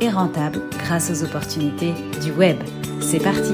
et 0.00 0.08
rentable 0.08 0.60
grâce 0.78 1.10
aux 1.10 1.24
opportunités 1.24 1.92
du 2.22 2.32
web. 2.32 2.56
C'est 3.00 3.22
parti 3.22 3.52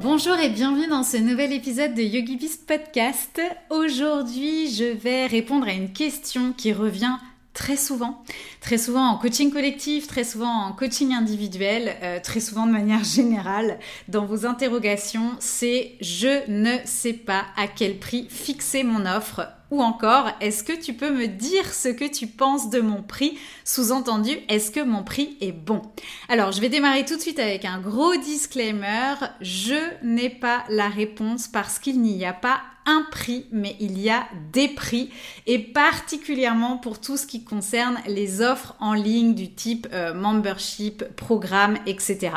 Bonjour 0.00 0.38
et 0.38 0.50
bienvenue 0.50 0.88
dans 0.88 1.04
ce 1.04 1.16
nouvel 1.16 1.52
épisode 1.52 1.94
de 1.94 2.02
YogiBiz 2.02 2.58
Podcast. 2.58 3.40
Aujourd'hui, 3.70 4.70
je 4.70 4.84
vais 4.84 5.26
répondre 5.26 5.66
à 5.66 5.72
une 5.72 5.92
question 5.92 6.52
qui 6.52 6.72
revient 6.72 7.16
très 7.54 7.76
souvent, 7.76 8.22
très 8.60 8.78
souvent 8.78 9.06
en 9.06 9.18
coaching 9.18 9.52
collectif, 9.52 10.06
très 10.06 10.24
souvent 10.24 10.66
en 10.66 10.72
coaching 10.72 11.12
individuel, 11.14 11.96
euh, 12.02 12.18
très 12.22 12.40
souvent 12.40 12.66
de 12.66 12.72
manière 12.72 13.04
générale. 13.04 13.78
Dans 14.08 14.24
vos 14.24 14.46
interrogations, 14.46 15.32
c'est 15.38 15.92
je 16.00 16.48
ne 16.50 16.78
sais 16.84 17.12
pas 17.12 17.44
à 17.56 17.66
quel 17.66 17.98
prix 17.98 18.26
fixer 18.28 18.84
mon 18.84 19.06
offre 19.06 19.46
ou 19.72 19.82
encore, 19.82 20.28
est-ce 20.42 20.62
que 20.62 20.78
tu 20.78 20.92
peux 20.92 21.10
me 21.10 21.26
dire 21.26 21.72
ce 21.72 21.88
que 21.88 22.04
tu 22.04 22.26
penses 22.26 22.68
de 22.68 22.80
mon 22.80 23.02
prix? 23.02 23.38
Sous-entendu, 23.64 24.30
est-ce 24.50 24.70
que 24.70 24.80
mon 24.80 25.02
prix 25.02 25.38
est 25.40 25.52
bon? 25.52 25.80
Alors, 26.28 26.52
je 26.52 26.60
vais 26.60 26.68
démarrer 26.68 27.06
tout 27.06 27.16
de 27.16 27.22
suite 27.22 27.38
avec 27.38 27.64
un 27.64 27.80
gros 27.80 28.14
disclaimer. 28.16 29.14
Je 29.40 29.80
n'ai 30.02 30.28
pas 30.28 30.64
la 30.68 30.88
réponse 30.88 31.48
parce 31.48 31.78
qu'il 31.78 32.02
n'y 32.02 32.22
a 32.26 32.34
pas 32.34 32.60
un 32.84 33.06
prix, 33.10 33.46
mais 33.50 33.74
il 33.80 33.98
y 33.98 34.10
a 34.10 34.26
des 34.52 34.68
prix, 34.68 35.10
et 35.46 35.58
particulièrement 35.58 36.76
pour 36.76 37.00
tout 37.00 37.16
ce 37.16 37.26
qui 37.26 37.42
concerne 37.42 37.96
les 38.06 38.42
offres 38.42 38.74
en 38.78 38.92
ligne 38.92 39.34
du 39.34 39.54
type 39.54 39.88
euh, 39.94 40.12
membership, 40.12 41.02
programme, 41.16 41.78
etc. 41.86 42.32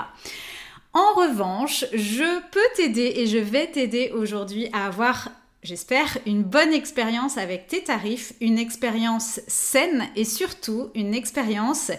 En 0.94 1.14
revanche, 1.16 1.84
je 1.94 2.40
peux 2.52 2.76
t'aider 2.78 3.16
et 3.18 3.28
je 3.28 3.40
vais 3.40 3.68
t'aider 3.68 4.14
aujourd'hui 4.16 4.70
à 4.72 4.86
avoir 4.86 5.32
j'espère, 5.66 6.18
une 6.26 6.44
bonne 6.44 6.74
expérience 6.74 7.38
avec 7.38 7.68
tes 7.68 7.84
tarifs, 7.84 8.34
une 8.40 8.60
expérience 8.60 9.42
saine 9.48 10.08
et 10.16 10.24
surtout 10.24 10.92
une 10.96 11.14
expérience 11.14 11.92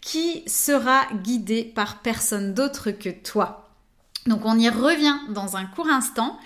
qui 0.00 0.42
sera 0.46 1.02
guidée 1.22 1.62
par 1.62 2.00
personne 2.00 2.54
d'autre 2.54 2.90
que 2.90 3.10
toi. 3.10 3.68
Donc 4.26 4.44
on 4.44 4.58
y 4.58 4.68
revient 4.68 5.18
dans 5.28 5.56
un 5.56 5.66
court 5.66 5.88
instant. 5.88 6.38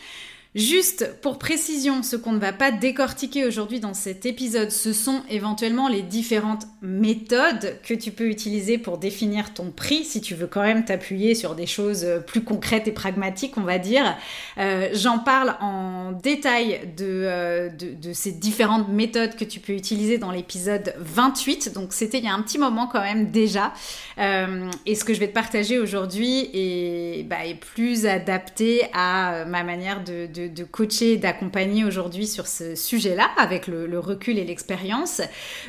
Juste 0.55 1.11
pour 1.21 1.39
précision, 1.39 2.05
ce 2.05 2.15
qu'on 2.15 2.31
ne 2.31 2.39
va 2.39 2.53
pas 2.53 2.71
décortiquer 2.71 3.45
aujourd'hui 3.45 3.81
dans 3.81 3.93
cet 3.93 4.25
épisode, 4.25 4.71
ce 4.71 4.93
sont 4.93 5.23
éventuellement 5.29 5.89
les 5.89 6.03
différentes 6.03 6.67
méthodes 6.81 7.77
que 7.83 7.93
tu 7.93 8.13
peux 8.13 8.29
utiliser 8.29 8.79
pour 8.79 8.99
définir 8.99 9.53
ton 9.53 9.73
prix, 9.73 10.05
si 10.05 10.21
tu 10.21 10.37
veux 10.37 10.47
quand 10.47 10.63
même 10.63 10.85
t'appuyer 10.85 11.35
sur 11.35 11.57
des 11.57 11.67
choses 11.67 12.07
plus 12.29 12.43
concrètes 12.43 12.87
et 12.87 12.93
pragmatiques, 12.93 13.59
on 13.59 13.63
va 13.63 13.79
dire. 13.79 14.17
Euh, 14.59 14.91
j'en 14.93 15.19
parle 15.19 15.57
en 15.61 16.13
détail 16.13 16.81
euh, 17.01 17.69
de, 17.69 18.13
ces 18.13 18.31
différentes 18.31 18.89
méthodes 18.89 19.35
que 19.35 19.45
tu 19.45 19.59
peux 19.59 19.73
utiliser 19.73 20.19
dans 20.19 20.31
l'épisode 20.31 20.95
28, 20.99 21.73
donc 21.75 21.93
c'était 21.93 22.19
il 22.19 22.25
y 22.25 22.29
a 22.29 22.35
un 22.35 22.43
petit 22.43 22.59
moment 22.59 22.87
quand 22.87 23.03
même 23.03 23.33
déjà. 23.33 23.73
Euh, 24.19 24.71
et 24.87 24.95
ce 24.95 25.05
que 25.05 25.15
je 25.15 25.21
vais 25.21 25.29
te 25.29 25.35
partager 25.35 25.81
aujourd'hui 25.81 26.49
est, 26.55 27.25
bah, 27.25 27.39
plus 27.75 28.07
adapté 28.07 28.83
à 28.93 29.45
ma 29.47 29.65
manière 29.65 30.05
de, 30.05 30.44
coacher, 30.65 31.17
d'accompagner 31.17 31.85
aujourd'hui 31.85 32.27
sur 32.27 32.47
ce 32.47 32.75
sujet-là, 32.75 33.31
avec 33.37 33.67
le, 33.67 33.99
recul 33.99 34.39
et 34.39 34.45
l'expérience. 34.45 35.21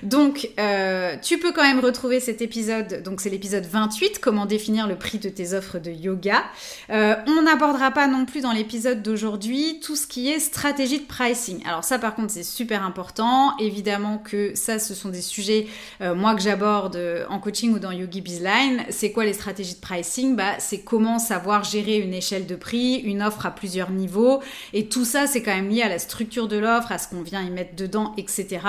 Donc, 0.03 0.49
euh, 0.59 1.15
tu 1.21 1.37
peux 1.37 1.53
quand 1.53 1.63
même 1.63 1.79
retrouver 1.79 2.19
cet 2.19 2.41
épisode, 2.41 3.03
donc 3.03 3.21
c'est 3.21 3.29
l'épisode 3.29 3.65
28, 3.65 4.19
comment 4.19 4.45
définir 4.45 4.87
le 4.87 4.95
prix 4.95 5.19
de 5.19 5.29
tes 5.29 5.53
offres 5.53 5.79
de 5.79 5.91
yoga. 5.91 6.43
Euh, 6.89 7.15
on 7.27 7.43
n'abordera 7.43 7.91
pas 7.91 8.07
non 8.07 8.25
plus 8.25 8.41
dans 8.41 8.51
l'épisode 8.51 9.01
d'aujourd'hui 9.01 9.79
tout 9.79 9.95
ce 9.95 10.07
qui 10.07 10.29
est 10.29 10.39
stratégie 10.39 10.99
de 10.99 11.05
pricing. 11.05 11.65
Alors 11.65 11.83
ça, 11.83 11.99
par 11.99 12.15
contre, 12.15 12.31
c'est 12.31 12.43
super 12.43 12.83
important. 12.83 13.55
Évidemment 13.59 14.17
que 14.17 14.53
ça, 14.55 14.79
ce 14.79 14.93
sont 14.93 15.09
des 15.09 15.21
sujets, 15.21 15.67
euh, 16.01 16.15
moi, 16.15 16.35
que 16.35 16.41
j'aborde 16.41 16.99
en 17.29 17.39
coaching 17.39 17.73
ou 17.73 17.79
dans 17.79 17.91
Yogi 17.91 18.21
Bizline. 18.21 18.85
C'est 18.89 19.11
quoi 19.11 19.25
les 19.25 19.33
stratégies 19.33 19.75
de 19.75 19.79
pricing? 19.79 20.35
Bah, 20.35 20.55
C'est 20.59 20.79
comment 20.79 21.19
savoir 21.19 21.63
gérer 21.63 21.97
une 21.97 22.13
échelle 22.13 22.45
de 22.45 22.55
prix, 22.55 22.95
une 22.95 23.21
offre 23.21 23.45
à 23.45 23.51
plusieurs 23.51 23.91
niveaux 23.91 24.41
et 24.73 24.87
tout 24.87 25.05
ça, 25.05 25.27
c'est 25.27 25.41
quand 25.41 25.55
même 25.55 25.69
lié 25.69 25.81
à 25.81 25.89
la 25.89 25.99
structure 25.99 26.47
de 26.47 26.57
l'offre, 26.57 26.91
à 26.91 26.97
ce 26.97 27.07
qu'on 27.07 27.21
vient 27.21 27.41
y 27.41 27.49
mettre 27.49 27.75
dedans, 27.75 28.13
etc. 28.17 28.59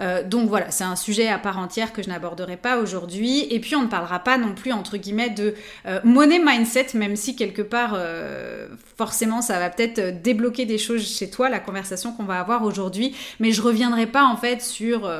Euh, 0.00 0.22
donc 0.22 0.48
voilà, 0.48 0.70
c'est 0.70 0.84
un 0.84 0.96
sujet 0.96 1.28
à 1.28 1.38
part 1.38 1.58
entière 1.58 1.92
que 1.92 2.02
je 2.02 2.08
n'aborderai 2.08 2.56
pas 2.56 2.78
aujourd'hui. 2.78 3.46
Et 3.50 3.60
puis 3.60 3.76
on 3.76 3.82
ne 3.82 3.88
parlera 3.88 4.18
pas 4.20 4.38
non 4.38 4.54
plus, 4.54 4.72
entre 4.72 4.96
guillemets, 4.96 5.30
de 5.30 5.54
euh, 5.86 6.00
money 6.04 6.40
mindset, 6.44 6.88
même 6.94 7.16
si 7.16 7.36
quelque 7.36 7.62
part, 7.62 7.92
euh, 7.94 8.68
forcément, 8.96 9.42
ça 9.42 9.58
va 9.58 9.70
peut-être 9.70 10.22
débloquer 10.22 10.66
des 10.66 10.78
choses 10.78 11.06
chez 11.06 11.30
toi, 11.30 11.48
la 11.48 11.60
conversation 11.60 12.12
qu'on 12.12 12.24
va 12.24 12.40
avoir 12.40 12.64
aujourd'hui. 12.64 13.14
Mais 13.40 13.52
je 13.52 13.62
reviendrai 13.62 14.06
pas 14.06 14.24
en 14.24 14.36
fait 14.36 14.62
sur... 14.62 15.10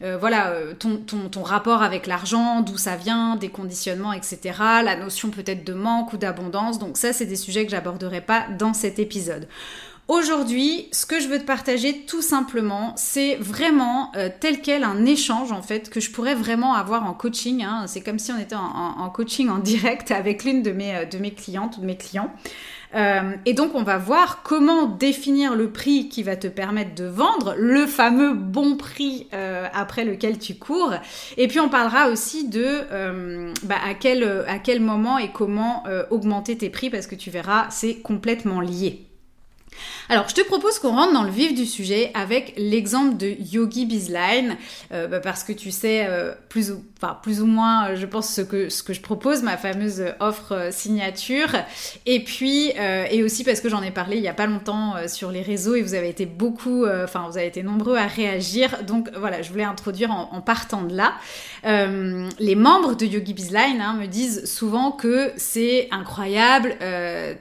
voilà, 0.00 0.52
ton, 0.78 0.96
ton, 0.96 1.28
ton, 1.30 1.42
rapport 1.42 1.82
avec 1.82 2.06
l'argent, 2.06 2.60
d'où 2.60 2.76
ça 2.76 2.96
vient, 2.96 3.36
des 3.36 3.48
conditionnements, 3.48 4.12
etc. 4.12 4.38
La 4.84 4.96
notion 4.96 5.30
peut-être 5.30 5.64
de 5.64 5.72
manque 5.72 6.12
ou 6.12 6.16
d'abondance. 6.16 6.78
Donc 6.78 6.96
ça, 6.96 7.12
c'est 7.12 7.26
des 7.26 7.36
sujets 7.36 7.64
que 7.64 7.70
j'aborderai 7.70 8.20
pas 8.20 8.46
dans 8.58 8.74
cet 8.74 8.98
épisode. 8.98 9.48
Aujourd'hui, 10.06 10.88
ce 10.92 11.06
que 11.06 11.18
je 11.18 11.28
veux 11.28 11.38
te 11.38 11.46
partager 11.46 12.04
tout 12.04 12.20
simplement, 12.20 12.92
c'est 12.96 13.36
vraiment 13.36 14.12
euh, 14.16 14.28
tel 14.38 14.60
quel 14.60 14.84
un 14.84 15.06
échange 15.06 15.50
en 15.50 15.62
fait 15.62 15.88
que 15.88 15.98
je 15.98 16.10
pourrais 16.10 16.34
vraiment 16.34 16.74
avoir 16.74 17.06
en 17.06 17.14
coaching. 17.14 17.64
Hein. 17.64 17.86
C'est 17.86 18.02
comme 18.02 18.18
si 18.18 18.30
on 18.30 18.38
était 18.38 18.54
en, 18.54 19.08
coaching 19.08 19.48
en 19.48 19.58
direct 19.60 20.10
avec 20.10 20.44
l'une 20.44 20.62
de 20.62 20.72
mes, 20.72 20.94
euh, 20.94 21.04
de 21.06 21.16
mes 21.16 21.32
clientes 21.32 21.78
ou 21.78 21.80
de 21.80 21.86
mes 21.86 21.96
clients. 21.96 22.30
Euh, 22.94 23.34
et 23.44 23.54
donc 23.54 23.74
on 23.74 23.82
va 23.82 23.98
voir 23.98 24.42
comment 24.42 24.86
définir 24.86 25.54
le 25.54 25.70
prix 25.70 26.08
qui 26.08 26.22
va 26.22 26.36
te 26.36 26.46
permettre 26.46 26.94
de 26.94 27.04
vendre, 27.04 27.54
le 27.58 27.86
fameux 27.86 28.34
bon 28.34 28.76
prix 28.76 29.26
après 29.72 30.04
lequel 30.04 30.38
tu 30.38 30.54
cours. 30.54 30.92
Et 31.36 31.48
puis 31.48 31.60
on 31.60 31.68
parlera 31.68 32.08
aussi 32.08 32.48
de 32.48 32.82
bah, 33.64 33.76
à, 33.84 33.94
quel, 33.94 34.24
à 34.46 34.58
quel 34.58 34.80
moment 34.80 35.18
et 35.18 35.30
comment 35.32 35.84
augmenter 36.10 36.56
tes 36.56 36.70
prix 36.70 36.90
parce 36.90 37.06
que 37.06 37.14
tu 37.14 37.30
verras, 37.30 37.68
c'est 37.70 37.96
complètement 37.96 38.60
lié. 38.60 39.06
Alors, 40.08 40.28
je 40.28 40.34
te 40.34 40.42
propose 40.42 40.78
qu'on 40.78 40.94
rentre 40.94 41.14
dans 41.14 41.22
le 41.22 41.30
vif 41.30 41.54
du 41.54 41.64
sujet 41.64 42.10
avec 42.14 42.54
l'exemple 42.58 43.16
de 43.16 43.34
Yogi 43.52 43.86
Bizline, 43.86 44.56
euh, 44.92 45.08
bah, 45.08 45.20
parce 45.20 45.44
que 45.44 45.52
tu 45.52 45.70
sais 45.70 46.06
euh, 46.06 46.34
plus, 46.50 46.72
ou, 46.72 46.84
enfin, 46.98 47.18
plus 47.22 47.40
ou 47.40 47.46
moins, 47.46 47.88
euh, 47.88 47.96
je 47.96 48.04
pense, 48.04 48.28
ce 48.28 48.42
que, 48.42 48.68
ce 48.68 48.82
que 48.82 48.92
je 48.92 49.00
propose, 49.00 49.42
ma 49.42 49.56
fameuse 49.56 50.04
offre 50.20 50.68
signature, 50.70 51.48
et 52.04 52.22
puis, 52.22 52.72
et 53.10 53.22
aussi 53.22 53.44
parce 53.44 53.60
que 53.60 53.68
j'en 53.68 53.82
ai 53.82 53.90
parlé 53.90 54.16
il 54.16 54.22
y 54.22 54.28
a 54.28 54.34
pas 54.34 54.46
longtemps 54.46 54.94
sur 55.08 55.30
les 55.30 55.42
réseaux 55.42 55.74
et 55.74 55.82
vous 55.82 55.94
avez 55.94 56.08
été 56.08 56.26
beaucoup, 56.26 56.86
enfin, 56.86 57.26
vous 57.30 57.38
avez 57.38 57.46
été 57.46 57.62
nombreux 57.62 57.96
à 57.96 58.06
réagir, 58.06 58.82
donc 58.84 59.10
voilà, 59.16 59.42
je 59.42 59.50
voulais 59.50 59.64
introduire 59.64 60.10
en, 60.10 60.40
partant 60.40 60.82
de 60.82 60.94
là. 60.94 61.14
les 61.64 62.54
membres 62.54 62.94
de 62.94 63.06
Yogi 63.06 63.34
Bizline 63.34 63.80
hein, 63.80 63.94
me 63.94 64.06
disent 64.06 64.44
souvent 64.44 64.92
que 64.92 65.32
c'est 65.36 65.88
incroyable 65.90 66.76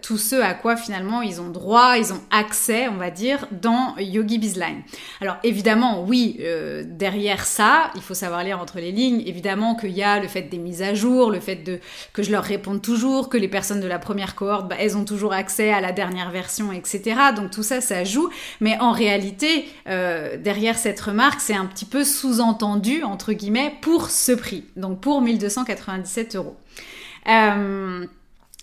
tout 0.01 0.17
ce 0.17 0.35
à 0.35 0.53
quoi 0.53 0.75
finalement 0.75 1.21
ils 1.21 1.41
ont 1.41 1.49
droit, 1.49 1.97
ils 1.97 2.13
ont 2.13 2.21
accès, 2.31 2.87
on 2.87 2.97
va 2.97 3.11
dire, 3.11 3.47
dans 3.51 3.95
Yogi 3.97 4.37
Bizline. 4.37 4.81
Alors 5.21 5.37
évidemment, 5.43 6.03
oui, 6.03 6.37
euh, 6.41 6.83
derrière 6.85 7.45
ça, 7.45 7.91
il 7.95 8.01
faut 8.01 8.13
savoir 8.13 8.43
lire 8.43 8.59
entre 8.59 8.79
les 8.79 8.91
lignes, 8.91 9.21
évidemment 9.25 9.75
qu'il 9.75 9.91
y 9.91 10.03
a 10.03 10.19
le 10.19 10.27
fait 10.27 10.43
des 10.43 10.57
mises 10.57 10.81
à 10.81 10.93
jour, 10.93 11.31
le 11.31 11.39
fait 11.39 11.57
de 11.57 11.79
que 12.13 12.23
je 12.23 12.31
leur 12.31 12.43
réponde 12.43 12.81
toujours, 12.81 13.29
que 13.29 13.37
les 13.37 13.47
personnes 13.47 13.81
de 13.81 13.87
la 13.87 13.99
première 13.99 14.35
cohorte, 14.35 14.67
bah, 14.67 14.75
elles 14.79 14.97
ont 14.97 15.05
toujours 15.05 15.33
accès 15.33 15.71
à 15.71 15.81
la 15.81 15.91
dernière 15.91 16.31
version, 16.31 16.71
etc. 16.71 17.15
Donc 17.35 17.51
tout 17.51 17.63
ça, 17.63 17.81
ça 17.81 18.03
joue. 18.03 18.29
Mais 18.59 18.77
en 18.79 18.91
réalité, 18.91 19.65
euh, 19.87 20.37
derrière 20.37 20.77
cette 20.77 20.99
remarque, 20.99 21.41
c'est 21.41 21.55
un 21.55 21.65
petit 21.65 21.85
peu 21.85 22.03
sous-entendu, 22.03 23.03
entre 23.03 23.33
guillemets, 23.33 23.73
pour 23.81 24.09
ce 24.09 24.31
prix. 24.31 24.65
Donc 24.75 25.01
pour 25.01 25.21
1297 25.21 26.35
euros. 26.35 26.55
Euh, 27.27 28.05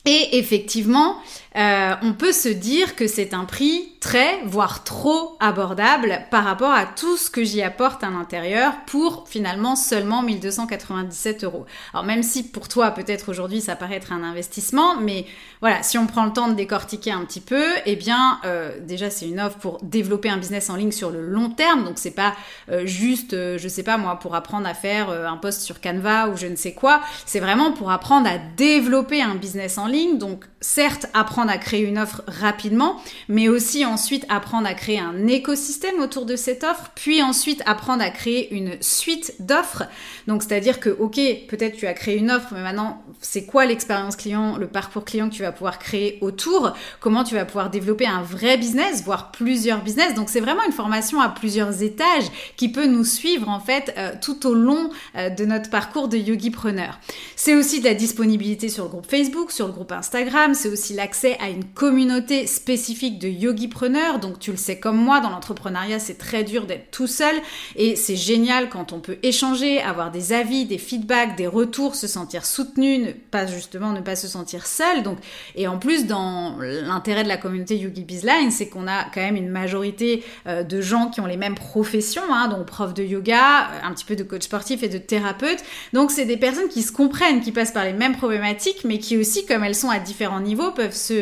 et 0.06 0.39
effectivement, 0.39 1.17
euh, 1.56 1.94
on 2.02 2.12
peut 2.12 2.32
se 2.32 2.49
dire 2.49 2.94
que 2.94 3.08
c'est 3.08 3.35
un 3.35 3.44
prix 3.44 3.93
très, 3.99 4.41
voire 4.44 4.85
trop 4.85 5.37
abordable 5.41 6.20
par 6.31 6.44
rapport 6.44 6.70
à 6.70 6.87
tout 6.87 7.17
ce 7.17 7.29
que 7.29 7.43
j'y 7.43 7.61
apporte 7.61 8.05
à 8.05 8.11
l'intérieur 8.11 8.73
pour 8.87 9.29
finalement 9.29 9.75
seulement 9.75 10.23
1297 10.23 11.44
euros. 11.44 11.67
Alors 11.93 12.05
même 12.05 12.23
si 12.23 12.44
pour 12.44 12.69
toi 12.69 12.93
peut-être 12.93 13.29
aujourd'hui 13.29 13.61
ça 13.61 13.75
paraît 13.75 13.97
être 13.97 14.12
un 14.12 14.23
investissement, 14.23 14.97
mais 14.97 15.26
voilà, 15.61 15.82
si 15.82 15.99
on 15.99 16.06
prend 16.06 16.25
le 16.25 16.32
temps 16.32 16.49
de 16.49 16.55
décortiquer 16.55 17.11
un 17.11 17.25
petit 17.25 17.41
peu, 17.41 17.67
eh 17.85 17.96
bien 17.96 18.38
euh, 18.44 18.79
déjà 18.81 19.11
c'est 19.11 19.29
une 19.29 19.41
offre 19.41 19.58
pour 19.58 19.79
développer 19.82 20.31
un 20.31 20.38
business 20.38 20.70
en 20.70 20.76
ligne 20.76 20.93
sur 20.93 21.11
le 21.11 21.20
long 21.20 21.50
terme, 21.50 21.85
donc 21.85 21.99
c'est 21.99 22.12
pas 22.12 22.35
euh, 22.70 22.87
juste, 22.87 23.32
je 23.32 23.69
sais 23.69 23.82
pas 23.82 23.99
moi, 23.99 24.19
pour 24.20 24.37
apprendre 24.37 24.69
à 24.69 24.75
faire 24.75 25.11
un 25.11 25.37
post 25.37 25.62
sur 25.62 25.81
Canva 25.81 26.29
ou 26.29 26.37
je 26.37 26.46
ne 26.46 26.56
sais 26.56 26.73
quoi, 26.73 27.00
c'est 27.26 27.41
vraiment 27.41 27.73
pour 27.73 27.91
apprendre 27.91 28.29
à 28.29 28.38
développer 28.56 29.20
un 29.20 29.35
business 29.35 29.79
en 29.79 29.88
ligne, 29.88 30.17
donc 30.17 30.44
certes 30.61 31.06
apprendre 31.12 31.40
à 31.49 31.59
créer 31.59 31.83
une 31.83 31.99
offre 31.99 32.23
rapidement, 32.27 32.97
mais 33.29 33.49
aussi 33.49 33.85
ensuite 33.87 34.27
apprendre 34.29 34.67
à 34.67 34.75
créer 34.75 34.99
un 34.99 35.27
écosystème 35.27 36.01
autour 36.01 36.27
de 36.27 36.37
cette 36.37 36.65
offre, 36.65 36.91
puis 36.95 37.23
ensuite 37.23 37.63
apprendre 37.67 38.03
à 38.03 38.11
créer 38.11 38.53
une 38.55 38.77
suite 38.81 39.35
d'offres. 39.41 39.85
Donc 40.27 40.43
c'est-à-dire 40.43 40.81
que 40.81 40.91
ok, 40.91 41.19
peut-être 41.49 41.77
tu 41.77 41.87
as 41.87 41.95
créé 41.95 42.17
une 42.17 42.31
offre, 42.31 42.49
mais 42.53 42.63
maintenant 42.63 43.03
c'est 43.21 43.45
quoi 43.45 43.67
l'expérience 43.67 44.17
client, 44.17 44.57
le 44.57 44.67
parcours 44.67 45.05
client 45.05 45.29
que 45.29 45.35
tu 45.35 45.43
vas 45.43 45.53
pouvoir 45.53 45.79
créer 45.79 46.19
autour, 46.21 46.75
comment 47.01 47.25
tu 47.25 47.35
vas 47.35 47.45
pouvoir 47.45 47.71
développer 47.71 48.07
un 48.07 48.23
vrai 48.23 48.57
business, 48.57 49.03
voire 49.05 49.31
plusieurs 49.31 49.83
business? 49.83 50.15
Donc 50.15 50.29
c'est 50.29 50.41
vraiment 50.41 50.65
une 50.67 50.73
formation 50.73 51.21
à 51.21 51.29
plusieurs 51.29 51.83
étages 51.83 52.27
qui 52.57 52.71
peut 52.71 52.87
nous 52.87 53.05
suivre 53.05 53.49
en 53.49 53.61
fait 53.61 53.95
euh, 53.97 54.13
tout 54.21 54.47
au 54.47 54.55
long 54.55 54.91
euh, 55.17 55.31
de 55.31 55.45
notre 55.45 55.71
parcours 55.71 56.09
de 56.09 56.17
yogipreneur. 56.17 56.99
C'est 57.37 57.55
aussi 57.55 57.81
de 57.81 57.85
la 57.85 57.95
disponibilité 57.95 58.69
sur 58.69 58.85
le 58.85 58.91
groupe 58.91 59.07
Facebook, 59.07 59.53
sur 59.53 59.67
le 59.67 59.73
groupe 59.73 59.93
Instagram, 59.93 60.55
c'est 60.55 60.69
aussi 60.69 60.95
l'accès 60.95 61.30
à 61.38 61.49
une 61.49 61.65
communauté 61.65 62.47
spécifique 62.47 63.19
de 63.19 63.29
yogipreneurs. 63.29 64.19
Donc 64.19 64.38
tu 64.38 64.50
le 64.50 64.56
sais 64.56 64.79
comme 64.79 64.97
moi, 64.97 65.21
dans 65.21 65.31
l'entrepreneuriat, 65.31 65.99
c'est 65.99 66.19
très 66.19 66.44
dur 66.44 66.67
d'être 66.67 66.91
tout 66.91 67.06
seul 67.06 67.35
et 67.77 67.97
c'est 67.97 68.17
génial 68.17 68.69
quand 68.69 68.93
on 68.93 69.00
peut 69.00 69.19
échanger, 69.23 69.81
avoir 69.81 70.11
des 70.11 70.32
avis, 70.32 70.65
des 70.65 70.79
feedbacks, 70.79 71.37
des 71.37 71.47
retours, 71.47 71.94
se 71.94 72.06
sentir 72.06 72.44
soutenu, 72.44 72.99
ne 72.99 73.12
pas 73.12 73.47
justement 73.47 73.93
ne 73.93 74.00
pas 74.00 74.17
se 74.17 74.29
sentir 74.29 74.67
seul. 74.67 75.03
Donc 75.03 75.19
et 75.55 75.69
en 75.69 75.79
plus 75.79 76.06
dans 76.06 76.56
l'intérêt 76.61 77.23
de 77.23 77.29
la 77.29 77.37
communauté 77.37 77.77
Yogi 77.77 78.05
Bizline, 78.05 78.50
c'est 78.50 78.69
qu'on 78.69 78.87
a 78.87 79.05
quand 79.05 79.21
même 79.21 79.37
une 79.37 79.50
majorité 79.50 80.25
euh, 80.47 80.62
de 80.62 80.81
gens 80.81 81.09
qui 81.09 81.21
ont 81.21 81.27
les 81.27 81.37
mêmes 81.37 81.55
professions, 81.55 82.23
hein, 82.32 82.49
donc 82.49 82.67
prof 82.67 82.94
de 82.94 83.03
yoga, 83.03 83.71
euh, 83.71 83.79
un 83.85 83.93
petit 83.93 84.05
peu 84.05 84.17
de 84.17 84.23
coach 84.23 84.43
sportif 84.43 84.82
et 84.82 84.88
de 84.88 84.99
thérapeute. 84.99 85.62
Donc 85.93 86.11
c'est 86.11 86.25
des 86.25 86.37
personnes 86.37 86.69
qui 86.69 86.82
se 86.82 86.93
comprennent, 86.93 87.41
qui 87.41 87.53
passent 87.53 87.73
par 87.73 87.85
les 87.85 87.93
mêmes 87.93 88.17
problématiques, 88.17 88.85
mais 88.85 88.99
qui 88.99 89.17
aussi, 89.17 89.47
comme 89.47 89.65
elles 89.65 89.75
sont 89.75 89.91
à 89.91 89.99
différents 89.99 90.41
niveaux, 90.41 90.71
peuvent 90.71 90.94
se 90.94 91.19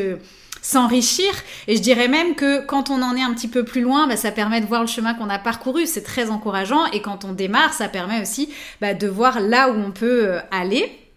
s'enrichir. 0.62 1.30
Et 1.66 1.76
je 1.76 1.82
dirais 1.82 2.08
même 2.08 2.34
que 2.34 2.64
quand 2.64 2.90
on 2.90 3.02
en 3.02 3.16
est 3.16 3.22
un 3.22 3.32
petit 3.32 3.48
peu 3.48 3.64
plus 3.64 3.80
loin, 3.80 4.06
bah, 4.06 4.16
ça 4.16 4.32
permet 4.32 4.60
de 4.60 4.66
voir 4.66 4.82
le 4.82 4.86
chemin 4.86 5.14
qu'on 5.14 5.30
a 5.30 5.38
parcouru. 5.38 5.86
C'est 5.86 6.02
très 6.02 6.30
encourageant. 6.30 6.86
Et 6.92 7.00
quand 7.00 7.24
on 7.24 7.32
démarre, 7.32 7.72
ça 7.72 7.88
permet 7.88 8.20
aussi 8.20 8.50
bah, 8.80 8.94
de 8.94 9.06
voir 9.06 9.40
là 9.40 9.70
où 9.70 9.74
on 9.74 9.90
peut 9.90 10.26
euh, 10.26 10.40
aller. 10.50 11.07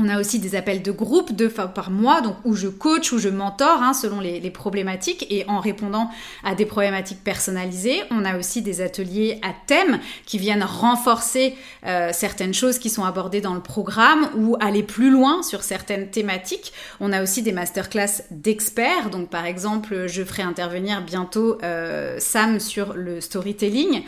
On 0.00 0.08
a 0.08 0.20
aussi 0.20 0.38
des 0.38 0.54
appels 0.54 0.82
de 0.82 0.92
groupe 0.92 1.32
deux 1.32 1.48
fois 1.48 1.68
par 1.68 1.90
mois, 1.90 2.20
donc 2.20 2.36
où 2.44 2.54
je 2.54 2.68
coach, 2.68 3.12
où 3.12 3.18
je 3.18 3.28
mentor 3.28 3.82
hein, 3.82 3.92
selon 3.92 4.20
les, 4.20 4.48
problématiques 4.50 5.26
et 5.28 5.44
en 5.48 5.60
répondant 5.60 6.10
à 6.44 6.54
des 6.54 6.64
problématiques 6.64 7.22
personnalisées. 7.22 8.02
On 8.10 8.24
a 8.24 8.38
aussi 8.38 8.62
des 8.62 8.80
ateliers 8.80 9.40
à 9.42 9.52
thème 9.66 9.98
qui 10.24 10.38
viennent 10.38 10.62
renforcer 10.62 11.54
euh, 11.84 12.10
certaines 12.12 12.54
choses 12.54 12.78
qui 12.78 12.90
sont 12.90 13.04
abordées 13.04 13.40
dans 13.40 13.54
le 13.54 13.60
programme 13.60 14.30
ou 14.36 14.56
aller 14.60 14.82
plus 14.82 15.10
loin 15.10 15.42
sur 15.42 15.62
certaines 15.62 16.08
thématiques. 16.10 16.72
On 17.00 17.12
a 17.12 17.22
aussi 17.22 17.42
des 17.42 17.52
masterclass 17.52 18.22
d'experts, 18.30 19.10
donc 19.10 19.28
par 19.28 19.44
exemple, 19.44 20.06
je 20.06 20.22
ferai 20.22 20.42
intervenir 20.42 21.02
bientôt 21.02 21.58
euh, 21.62 22.16
Sam 22.20 22.60
sur 22.60 22.94
le 22.94 23.20
storytelling. 23.20 24.02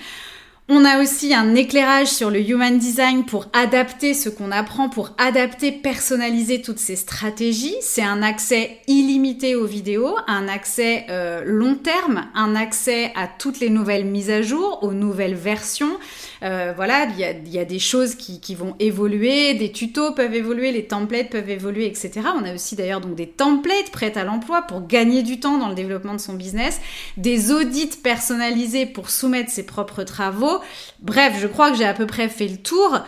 On 0.73 0.85
a 0.85 1.03
aussi 1.03 1.35
un 1.35 1.57
éclairage 1.57 2.07
sur 2.07 2.31
le 2.31 2.49
human 2.49 2.79
design 2.79 3.25
pour 3.25 3.47
adapter 3.53 4.15
ce 4.15 4.29
qu'on 4.29 4.53
apprend, 4.53 4.89
pour 4.89 5.11
adapter, 5.19 5.73
personnaliser 5.73 6.63
toutes 6.63 6.79
ces 6.79 6.95
stratégies. 6.95 7.75
C'est 7.81 8.05
un 8.05 8.23
accès 8.23 8.79
illimité 8.87 9.57
aux 9.57 9.67
vidéos, 9.67 10.17
un 10.29 10.47
accès 10.47 11.07
euh, 11.11 11.43
long 11.45 11.75
terme, 11.75 12.27
un 12.37 12.55
accès 12.55 13.13
à 13.17 13.27
toutes 13.27 13.59
les 13.59 13.69
nouvelles 13.69 14.05
mises 14.05 14.31
à 14.31 14.43
jour, 14.43 14.79
aux 14.85 14.93
nouvelles 14.93 15.35
versions. 15.35 15.99
Euh, 16.43 16.73
voilà, 16.75 17.05
il 17.05 17.49
y 17.53 17.59
a, 17.59 17.65
des 17.65 17.79
choses 17.79 18.15
qui, 18.15 18.55
vont 18.55 18.75
évoluer, 18.79 19.55
des 19.55 19.73
tutos 19.73 20.13
peuvent 20.13 20.35
évoluer, 20.35 20.73
les 20.73 20.87
templates 20.87 21.31
peuvent 21.31 21.51
évoluer, 21.51 21.87
etc. 21.87 22.23
On 22.41 22.45
a 22.45 22.55
aussi 22.55 22.77
d'ailleurs 22.77 23.01
donc 23.01 23.15
des 23.15 23.29
templates 23.29 23.91
prêts 23.93 24.17
à 24.17 24.25
l'emploi 24.25 24.63
pour 24.63 24.87
gagner 24.87 25.23
du 25.23 25.39
temps 25.39 25.59
dans 25.59 25.69
le 25.69 25.75
développement 25.75 26.15
de 26.15 26.21
son 26.21 26.35
business, 26.35 26.81
des 27.17 27.53
audits 27.53 27.99
personnalisés 28.03 28.87
pour 28.87 29.11
soumettre 29.11 29.51
ses 29.51 29.67
propres 29.67 30.03
travaux. 30.03 30.61
Bref, 31.01 31.35
je 31.39 31.47
crois 31.47 31.71
que 31.71 31.77
j'ai 31.77 31.85
à 31.85 31.95
peu 31.95 32.07
près 32.07 32.29
fait 32.29 32.49
le 32.49 32.57
tour. 32.57 33.01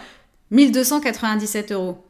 1297 0.50 1.72
euros. 1.72 2.04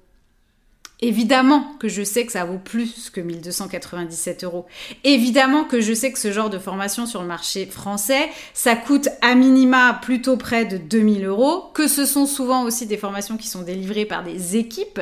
Évidemment 1.04 1.64
que 1.80 1.88
je 1.88 2.04
sais 2.04 2.24
que 2.24 2.30
ça 2.30 2.44
vaut 2.44 2.58
plus 2.58 3.10
que 3.10 3.20
1297 3.20 4.44
euros. 4.44 4.66
Évidemment 5.02 5.64
que 5.64 5.80
je 5.80 5.92
sais 5.92 6.12
que 6.12 6.18
ce 6.18 6.30
genre 6.30 6.48
de 6.48 6.60
formation 6.60 7.06
sur 7.06 7.22
le 7.22 7.26
marché 7.26 7.66
français, 7.66 8.30
ça 8.54 8.76
coûte 8.76 9.08
à 9.20 9.34
minima 9.34 9.98
plutôt 10.00 10.36
près 10.36 10.64
de 10.64 10.76
2000 10.76 11.24
euros, 11.24 11.64
que 11.74 11.88
ce 11.88 12.04
sont 12.04 12.24
souvent 12.24 12.62
aussi 12.62 12.86
des 12.86 12.96
formations 12.96 13.36
qui 13.36 13.48
sont 13.48 13.62
délivrées 13.62 14.04
par 14.04 14.22
des 14.22 14.56
équipes, 14.56 15.00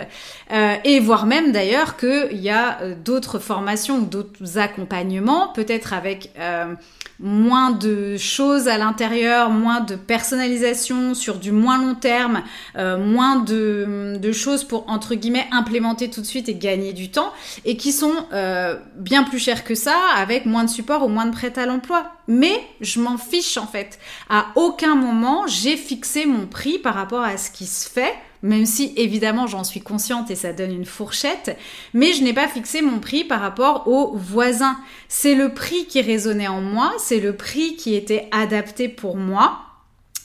euh, 0.52 0.76
et 0.84 1.00
voire 1.00 1.26
même 1.26 1.52
d'ailleurs 1.52 1.98
qu'il 1.98 2.40
y 2.40 2.48
a 2.48 2.80
euh, 2.80 2.94
d'autres 2.94 3.38
formations 3.38 3.98
ou 3.98 4.06
d'autres 4.06 4.56
accompagnements, 4.56 5.48
peut-être 5.48 5.92
avec... 5.92 6.30
Euh, 6.38 6.74
moins 7.22 7.70
de 7.70 8.16
choses 8.16 8.66
à 8.66 8.78
l'intérieur, 8.78 9.50
moins 9.50 9.80
de 9.80 9.94
personnalisation 9.94 11.12
sur 11.12 11.36
du 11.36 11.52
moins 11.52 11.76
long 11.76 11.94
terme, 11.94 12.42
moins 12.74 13.36
de, 13.36 14.16
de, 14.18 14.32
choses 14.32 14.64
pour 14.64 14.88
entre 14.88 15.14
guillemets 15.14 15.46
implémenter 15.52 15.89
tout 15.94 16.20
de 16.20 16.26
suite 16.26 16.48
et 16.48 16.54
gagner 16.54 16.92
du 16.92 17.10
temps, 17.10 17.32
et 17.64 17.76
qui 17.76 17.92
sont 17.92 18.14
euh, 18.32 18.78
bien 18.96 19.24
plus 19.24 19.38
chères 19.38 19.64
que 19.64 19.74
ça, 19.74 19.96
avec 20.16 20.46
moins 20.46 20.64
de 20.64 20.70
support 20.70 21.04
ou 21.04 21.08
moins 21.08 21.26
de 21.26 21.32
prêt 21.32 21.52
à 21.58 21.66
l'emploi. 21.66 22.12
Mais 22.28 22.60
je 22.80 23.00
m'en 23.00 23.18
fiche 23.18 23.56
en 23.56 23.66
fait. 23.66 23.98
À 24.28 24.46
aucun 24.54 24.94
moment 24.94 25.46
j'ai 25.46 25.76
fixé 25.76 26.26
mon 26.26 26.46
prix 26.46 26.78
par 26.78 26.94
rapport 26.94 27.22
à 27.22 27.36
ce 27.36 27.50
qui 27.50 27.66
se 27.66 27.88
fait 27.88 28.14
même 28.42 28.66
si 28.66 28.92
évidemment 28.96 29.46
j'en 29.46 29.64
suis 29.64 29.80
consciente 29.80 30.30
et 30.30 30.34
ça 30.34 30.52
donne 30.52 30.72
une 30.72 30.86
fourchette, 30.86 31.58
mais 31.92 32.12
je 32.12 32.22
n'ai 32.22 32.32
pas 32.32 32.48
fixé 32.48 32.82
mon 32.82 32.98
prix 32.98 33.24
par 33.24 33.40
rapport 33.40 33.86
aux 33.86 34.16
voisins. 34.16 34.78
C'est 35.08 35.34
le 35.34 35.52
prix 35.52 35.86
qui 35.86 36.00
résonnait 36.00 36.48
en 36.48 36.60
moi, 36.60 36.92
c'est 36.98 37.20
le 37.20 37.36
prix 37.36 37.76
qui 37.76 37.94
était 37.94 38.28
adapté 38.32 38.88
pour 38.88 39.16
moi, 39.16 39.60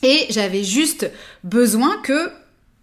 et 0.02 0.28
j'avais 0.30 0.64
juste 0.64 1.10
besoin 1.44 1.98
que 2.04 2.32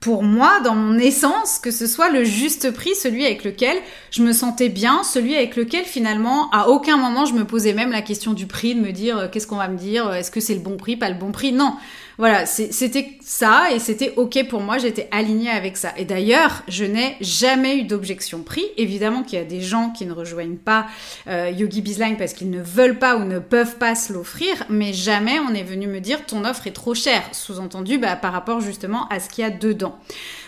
pour 0.02 0.24
moi, 0.24 0.58
dans 0.64 0.74
mon 0.74 0.98
essence, 0.98 1.60
que 1.60 1.70
ce 1.70 1.86
soit 1.86 2.10
le 2.10 2.24
juste 2.24 2.72
prix, 2.72 2.96
celui 2.96 3.24
avec 3.24 3.44
lequel 3.44 3.76
je 4.10 4.24
me 4.24 4.32
sentais 4.32 4.68
bien, 4.68 5.04
celui 5.04 5.36
avec 5.36 5.54
lequel 5.54 5.84
finalement, 5.84 6.50
à 6.50 6.68
aucun 6.68 6.96
moment, 6.96 7.24
je 7.24 7.34
me 7.34 7.44
posais 7.44 7.72
même 7.72 7.92
la 7.92 8.02
question 8.02 8.32
du 8.32 8.48
prix, 8.48 8.74
de 8.74 8.80
me 8.80 8.90
dire 8.90 9.16
euh, 9.16 9.28
qu'est-ce 9.30 9.46
qu'on 9.46 9.56
va 9.56 9.68
me 9.68 9.78
dire, 9.78 10.08
euh, 10.08 10.14
est-ce 10.14 10.32
que 10.32 10.40
c'est 10.40 10.54
le 10.54 10.60
bon 10.60 10.76
prix, 10.76 10.96
pas 10.96 11.08
le 11.08 11.14
bon 11.14 11.30
prix? 11.30 11.52
Non, 11.52 11.76
voilà, 12.22 12.46
c'était 12.46 13.18
ça 13.20 13.72
et 13.74 13.80
c'était 13.80 14.12
ok 14.14 14.46
pour 14.48 14.60
moi, 14.60 14.78
j'étais 14.78 15.08
alignée 15.10 15.50
avec 15.50 15.76
ça. 15.76 15.92
Et 15.96 16.04
d'ailleurs, 16.04 16.62
je 16.68 16.84
n'ai 16.84 17.16
jamais 17.20 17.78
eu 17.78 17.82
d'objection 17.82 18.44
prix. 18.44 18.64
Évidemment 18.76 19.24
qu'il 19.24 19.40
y 19.40 19.42
a 19.42 19.44
des 19.44 19.60
gens 19.60 19.90
qui 19.90 20.06
ne 20.06 20.12
rejoignent 20.12 20.54
pas 20.56 20.86
euh, 21.26 21.50
Yogi 21.50 21.82
Bizline 21.82 22.16
parce 22.16 22.32
qu'ils 22.32 22.50
ne 22.50 22.62
veulent 22.62 23.00
pas 23.00 23.16
ou 23.16 23.24
ne 23.24 23.40
peuvent 23.40 23.76
pas 23.76 23.96
se 23.96 24.12
l'offrir, 24.12 24.54
mais 24.68 24.92
jamais 24.92 25.40
on 25.40 25.52
est 25.52 25.64
venu 25.64 25.88
me 25.88 25.98
dire 25.98 26.24
ton 26.24 26.44
offre 26.44 26.68
est 26.68 26.72
trop 26.72 26.94
chère, 26.94 27.24
sous-entendu 27.32 27.98
bah, 27.98 28.14
par 28.14 28.32
rapport 28.32 28.60
justement 28.60 29.08
à 29.08 29.18
ce 29.18 29.28
qu'il 29.28 29.42
y 29.42 29.46
a 29.48 29.50
dedans. 29.50 29.98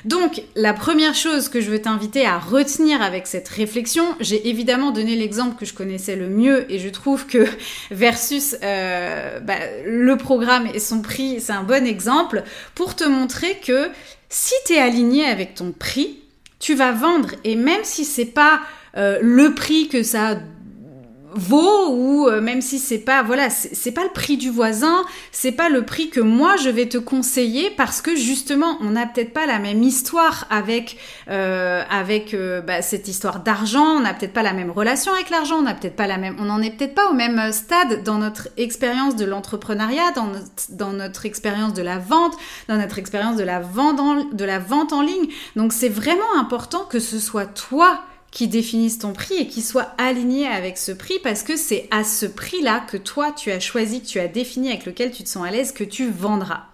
Donc, 0.04 0.42
la 0.54 0.74
première 0.74 1.14
chose 1.14 1.48
que 1.48 1.60
je 1.60 1.70
veux 1.70 1.80
t'inviter 1.80 2.26
à 2.26 2.38
retenir 2.38 3.00
avec 3.00 3.26
cette 3.26 3.48
réflexion, 3.48 4.04
j'ai 4.20 4.48
évidemment 4.48 4.90
donné 4.90 5.16
l'exemple 5.16 5.58
que 5.58 5.64
je 5.64 5.72
connaissais 5.72 6.14
le 6.14 6.28
mieux 6.28 6.70
et 6.70 6.78
je 6.78 6.88
trouve 6.90 7.26
que 7.26 7.46
versus 7.90 8.56
euh, 8.62 9.40
bah, 9.40 9.54
le 9.86 10.16
programme 10.16 10.68
et 10.72 10.78
son 10.78 11.00
prix, 11.00 11.40
c'est 11.40 11.52
un 11.52 11.62
bon 11.62 11.86
exemple 11.86 12.42
pour 12.74 12.94
te 12.94 13.04
montrer 13.04 13.58
que 13.64 13.88
si 14.28 14.54
tu 14.66 14.74
es 14.74 14.78
aligné 14.78 15.24
avec 15.24 15.54
ton 15.54 15.72
prix, 15.72 16.18
tu 16.58 16.74
vas 16.74 16.92
vendre. 16.92 17.30
Et 17.44 17.56
même 17.56 17.84
si 17.84 18.04
c'est 18.04 18.24
pas 18.26 18.60
euh, 18.96 19.18
le 19.22 19.54
prix 19.54 19.88
que 19.88 20.02
ça 20.02 20.38
vaut 21.34 21.90
ou 21.90 22.28
euh, 22.28 22.40
même 22.40 22.60
si 22.60 22.78
c'est 22.78 22.98
pas 22.98 23.22
voilà 23.22 23.50
c'est 23.50 23.92
pas 23.92 24.04
le 24.04 24.10
prix 24.10 24.36
du 24.36 24.50
voisin 24.50 25.04
c'est 25.32 25.52
pas 25.52 25.68
le 25.68 25.84
prix 25.84 26.10
que 26.10 26.20
moi 26.20 26.56
je 26.56 26.68
vais 26.68 26.86
te 26.86 26.98
conseiller 26.98 27.70
parce 27.76 28.00
que 28.00 28.16
justement 28.16 28.78
on 28.80 28.90
n'a 28.90 29.06
peut-être 29.06 29.32
pas 29.32 29.46
la 29.46 29.58
même 29.58 29.82
histoire 29.82 30.46
avec 30.50 30.96
euh, 31.30 31.82
avec 31.90 32.34
euh, 32.34 32.60
bah, 32.60 32.82
cette 32.82 33.08
histoire 33.08 33.40
d'argent 33.40 33.96
on 33.96 34.00
n'a 34.00 34.14
peut-être 34.14 34.32
pas 34.32 34.42
la 34.42 34.52
même 34.52 34.70
relation 34.70 35.12
avec 35.12 35.30
l'argent 35.30 35.56
on 35.56 35.62
n'a 35.62 35.74
peut-être 35.74 35.96
pas 35.96 36.06
la 36.06 36.18
même 36.18 36.36
on 36.38 36.44
n'en 36.44 36.62
est 36.62 36.70
peut-être 36.70 36.94
pas 36.94 37.10
au 37.10 37.14
même 37.14 37.52
stade 37.52 38.02
dans 38.02 38.18
notre 38.18 38.48
expérience 38.56 39.16
de 39.16 39.24
l'entrepreneuriat 39.24 40.12
dans 40.14 40.26
notre, 40.26 40.50
dans 40.70 40.92
notre 40.92 41.26
expérience 41.26 41.74
de 41.74 41.82
la 41.82 41.98
vente 41.98 42.34
dans 42.68 42.76
notre 42.76 42.98
expérience 42.98 43.36
de 43.36 43.44
la 43.44 43.60
vente 43.60 44.00
en, 44.00 44.24
de 44.24 44.44
la 44.44 44.58
vente 44.58 44.92
en 44.92 45.02
ligne. 45.02 45.28
Donc 45.56 45.72
c'est 45.72 45.88
vraiment 45.88 46.38
important 46.38 46.84
que 46.84 46.98
ce 46.98 47.18
soit 47.18 47.46
toi 47.46 48.00
qui 48.34 48.48
définisse 48.48 48.98
ton 48.98 49.12
prix 49.12 49.36
et 49.36 49.46
qui 49.46 49.62
soit 49.62 49.94
aligné 49.96 50.48
avec 50.48 50.76
ce 50.76 50.90
prix 50.90 51.20
parce 51.22 51.44
que 51.44 51.56
c'est 51.56 51.86
à 51.92 52.02
ce 52.02 52.26
prix-là 52.26 52.80
que 52.80 52.96
toi 52.96 53.30
tu 53.30 53.52
as 53.52 53.60
choisi, 53.60 54.02
que 54.02 54.08
tu 54.08 54.18
as 54.18 54.26
défini, 54.26 54.70
avec 54.70 54.86
lequel 54.86 55.12
tu 55.12 55.22
te 55.22 55.28
sens 55.28 55.46
à 55.46 55.52
l'aise, 55.52 55.70
que 55.70 55.84
tu 55.84 56.10
vendras. 56.10 56.64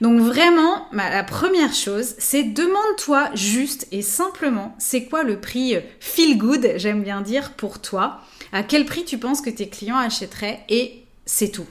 Donc 0.00 0.18
vraiment, 0.18 0.88
bah, 0.92 1.08
la 1.08 1.22
première 1.22 1.72
chose, 1.72 2.16
c'est 2.18 2.42
demande-toi 2.42 3.30
juste 3.34 3.86
et 3.92 4.02
simplement, 4.02 4.74
c'est 4.78 5.04
quoi 5.04 5.22
le 5.22 5.40
prix 5.40 5.76
euh, 5.76 5.80
feel 6.00 6.36
good, 6.36 6.72
j'aime 6.76 7.04
bien 7.04 7.20
dire, 7.20 7.52
pour 7.52 7.80
toi? 7.80 8.20
À 8.50 8.64
quel 8.64 8.84
prix 8.84 9.04
tu 9.04 9.18
penses 9.18 9.40
que 9.40 9.50
tes 9.50 9.68
clients 9.68 9.96
achèteraient? 9.96 10.64
Et 10.68 11.04
c'est 11.26 11.50
tout. 11.50 11.66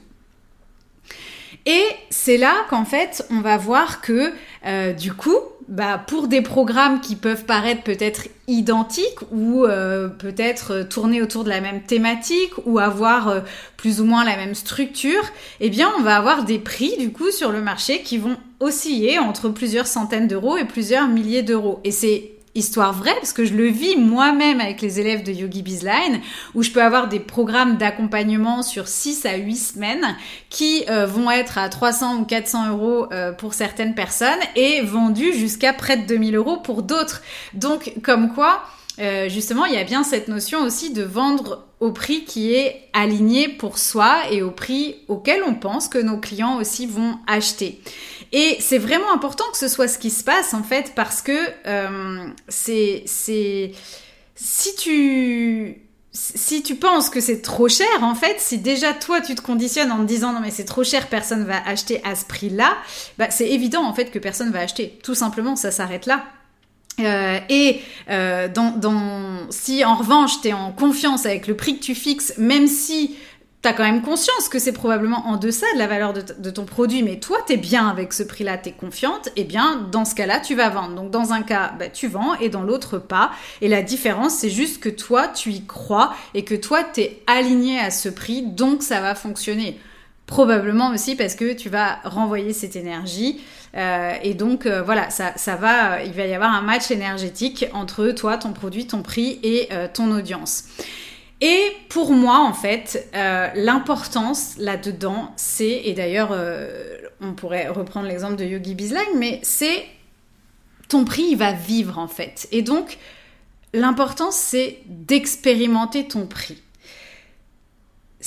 Et 1.66 1.84
c'est 2.10 2.38
là 2.38 2.66
qu'en 2.70 2.86
fait, 2.86 3.26
on 3.30 3.42
va 3.42 3.58
voir 3.58 4.00
que 4.00 4.32
euh, 4.66 4.94
du 4.94 5.12
coup, 5.12 5.38
bah, 5.68 6.02
pour 6.08 6.28
des 6.28 6.42
programmes 6.42 7.02
qui 7.02 7.16
peuvent 7.16 7.44
paraître 7.44 7.84
peut-être 7.84 8.30
identiques 8.48 9.20
ou 9.32 9.66
euh, 9.66 10.08
peut-être 10.08 10.84
tourner 10.84 11.22
autour 11.22 11.44
de 11.44 11.50
la 11.50 11.60
même 11.60 11.82
thématique 11.82 12.54
ou 12.66 12.80
avoir 12.80 13.28
euh, 13.28 13.40
plus 13.76 14.00
ou 14.00 14.06
moins 14.06 14.24
la 14.24 14.38
même 14.38 14.56
structure, 14.56 15.24
eh 15.60 15.70
bien, 15.70 15.92
on 16.00 16.04
va 16.04 16.16
avoir 16.16 16.46
des 16.46 16.60
prix 16.60 16.96
du 16.98 17.12
coup 17.12 17.32
sur 17.32 17.52
le 17.52 17.62
marché 17.62 18.02
qui 18.02 18.18
vont 18.18 18.38
osciller 18.62 19.20
entre 19.20 19.50
plusieurs 19.50 19.88
centaines 19.88 20.28
d'euros 20.28 20.56
et 20.58 20.66
plusieurs 20.66 21.08
milliers 21.08 21.44
d'euros. 21.44 21.82
Et 21.84 21.92
c'est 21.92 22.37
histoire 22.58 22.94
vraie, 22.94 23.16
parce 23.16 23.34
que 23.34 23.46
je 23.46 23.54
le 23.54 23.68
vis 23.68 23.96
moi-même 23.96 24.60
avec 24.60 24.82
les 24.82 25.00
élèves 25.00 25.24
de 25.24 25.32
Yogi 25.32 25.62
Bizline, 25.62 26.20
où 26.56 26.64
je 26.64 26.72
peux 26.72 26.82
avoir 26.82 27.08
des 27.08 27.20
programmes 27.20 27.78
d'accompagnement 27.78 28.64
sur 28.64 28.88
6 28.88 29.26
à 29.26 29.36
8 29.36 29.56
semaines 29.56 30.16
qui 30.50 30.84
euh, 30.90 31.06
vont 31.06 31.30
être 31.32 31.58
à 31.58 31.70
300 31.70 32.18
ou 32.18 32.26
400 32.26 32.70
euros 32.72 33.08
euh, 33.12 33.32
pour 33.32 33.54
certaines 33.54 33.96
personnes 33.96 34.28
et 34.56 34.82
vendus 34.82 35.34
jusqu'à 35.34 35.74
près 35.74 35.98
de 35.98 36.06
2000 36.06 36.36
euros 36.36 36.58
pour 36.58 36.84
d'autres. 36.84 37.22
Donc, 37.54 37.94
comme 38.04 38.34
quoi, 38.34 38.64
euh, 39.00 39.30
justement, 39.30 39.66
il 39.66 39.74
y 39.74 39.78
a 39.78 39.84
bien 39.84 40.04
cette 40.04 40.28
notion 40.28 40.62
aussi 40.62 40.92
de 40.92 41.04
vendre 41.04 41.68
au 41.80 41.92
prix 41.92 42.24
qui 42.26 42.54
est 42.54 42.90
aligné 42.94 43.48
pour 43.48 43.78
soi 43.78 44.32
et 44.32 44.42
au 44.42 44.50
prix 44.50 44.96
auquel 45.08 45.44
on 45.46 45.54
pense 45.54 45.88
que 45.88 46.00
nos 46.00 46.18
clients 46.18 46.58
aussi 46.58 46.88
vont 46.88 47.20
acheter. 47.28 47.80
Et 48.32 48.58
c'est 48.60 48.80
vraiment 48.80 49.12
important 49.14 49.46
que 49.52 49.58
ce 49.58 49.68
soit 49.68 49.88
ce 49.88 50.00
qui 50.00 50.10
se 50.10 50.24
passe 50.24 50.54
en 50.54 50.64
fait 50.64 50.94
parce 50.96 51.22
que 51.22 51.38
euh, 51.68 52.28
c'est 52.50 53.04
si 53.06 54.76
tu 54.78 55.82
si 56.12 56.64
tu 56.64 56.76
penses 56.76 57.12
que 57.12 57.22
c'est 57.22 57.44
trop 57.44 57.68
cher, 57.68 57.88
en 58.02 58.16
fait, 58.16 58.38
si 58.40 58.58
déjà 58.58 58.94
toi 58.94 59.22
tu 59.22 59.36
te 59.36 59.42
conditionnes 59.42 59.92
en 59.92 60.00
te 60.00 60.06
disant 60.06 60.34
non 60.34 60.40
mais 60.40 60.50
c'est 60.50 60.66
trop 60.66 60.84
cher, 60.84 61.08
personne 61.10 61.44
va 61.44 61.62
acheter 61.64 62.02
à 62.04 62.16
ce 62.16 62.26
prix-là, 62.26 62.76
bah, 63.20 63.30
c'est 63.30 63.50
évident 63.50 63.84
en 63.84 63.94
fait 63.94 64.10
que 64.10 64.18
personne 64.18 64.52
va 64.52 64.62
acheter. 64.62 64.98
Tout 65.04 65.14
simplement, 65.14 65.56
ça 65.56 65.70
s'arrête 65.70 66.08
là. 66.08 66.24
Euh, 67.00 67.40
et 67.50 67.82
euh, 68.10 68.48
si 69.52 69.86
en 69.86 69.96
revanche 69.96 70.42
tu 70.42 70.48
es 70.48 70.54
en 70.54 70.72
confiance 70.72 71.26
avec 71.26 71.48
le 71.48 71.56
prix 71.56 71.78
que 71.78 71.84
tu 71.84 71.94
fixes, 71.94 72.34
même 72.38 72.68
si 72.68 73.16
tu 73.62 73.70
as 73.70 73.74
quand 73.74 73.84
même 73.84 74.02
conscience 74.02 74.50
que 74.50 74.60
c'est 74.60 74.72
probablement 74.72 75.28
en 75.28 75.38
deçà 75.38 75.66
de 75.74 75.80
la 75.80 75.88
valeur 75.88 76.14
de, 76.14 76.50
ton 76.50 76.66
produit, 76.66 77.02
mais 77.02 77.20
toi, 77.20 77.40
tu 77.46 77.54
es 77.54 77.58
bien 77.58 77.88
avec 77.88 78.14
ce 78.14 78.24
prix-là, 78.24 78.58
tu 78.58 78.70
es 78.70 78.72
confiante, 78.72 79.28
et 79.30 79.42
eh 79.42 79.44
bien, 79.44 79.88
dans 79.92 80.06
ce 80.06 80.14
cas-là, 80.14 80.40
tu 80.40 80.54
vas 80.54 80.70
vendre. 80.70 80.94
Donc, 80.94 81.10
dans 81.10 81.34
un 81.34 81.42
cas, 81.42 81.74
bah, 81.78 81.90
tu 81.90 82.08
vends, 82.08 82.36
et 82.36 82.50
dans 82.50 82.62
l'autre, 82.62 83.00
pas. 83.00 83.32
Et 83.62 83.68
la 83.68 83.82
différence, 83.82 84.34
c'est 84.36 84.52
juste 84.52 84.82
que 84.82 84.90
toi, 84.90 85.28
tu 85.28 85.52
y 85.52 85.66
crois, 85.66 86.14
et 86.36 86.44
que 86.44 86.54
toi, 86.54 86.84
tu 86.84 87.02
es 87.02 87.24
aligné 87.26 87.80
à 87.80 87.90
ce 87.90 88.10
prix, 88.10 88.44
donc 88.44 88.84
ça 88.84 89.02
va 89.02 89.16
fonctionner. 89.16 89.80
Probablement 90.28 90.90
aussi 90.90 91.16
parce 91.16 91.36
que 91.36 91.54
tu 91.54 91.70
vas 91.70 92.00
renvoyer 92.04 92.52
cette 92.52 92.76
énergie. 92.76 93.42
Euh, 93.76 94.14
et 94.22 94.34
donc, 94.34 94.66
euh, 94.66 94.82
voilà, 94.82 95.10
ça, 95.10 95.32
ça 95.38 95.56
va, 95.56 96.04
il 96.04 96.12
va 96.12 96.26
y 96.26 96.34
avoir 96.34 96.54
un 96.54 96.62
match 96.62 96.92
énergétique 96.92 97.66
entre 97.74 98.10
toi, 98.10 98.38
ton 98.38 98.52
produit, 98.52 98.86
ton 98.88 99.02
prix 99.02 99.40
et 99.42 99.70
euh, 99.72 99.88
ton 99.92 100.12
audience. 100.12 100.66
Et 101.40 101.72
pour 101.88 102.12
moi, 102.12 102.40
en 102.40 102.52
fait, 102.52 103.08
euh, 103.16 103.48
l'importance 103.56 104.58
là-dedans, 104.58 105.32
c'est, 105.38 105.82
et 105.86 105.94
d'ailleurs, 105.94 106.36
on 107.22 107.34
pourrait 107.34 107.70
reprendre 107.70 108.08
l'exemple 108.08 108.36
de 108.36 108.44
Yogi 108.44 108.76
Bizline, 108.76 109.00
mais 109.16 109.40
c'est 109.44 109.86
ton 110.90 111.06
prix, 111.06 111.28
il 111.32 111.38
va 111.38 111.54
vivre 111.54 112.00
en 112.00 112.08
fait. 112.08 112.50
Et 112.52 112.64
donc, 112.64 112.98
l'importance, 113.74 114.36
c'est 114.36 114.80
d'expérimenter 114.88 116.08
ton 116.08 116.26
prix. 116.26 116.62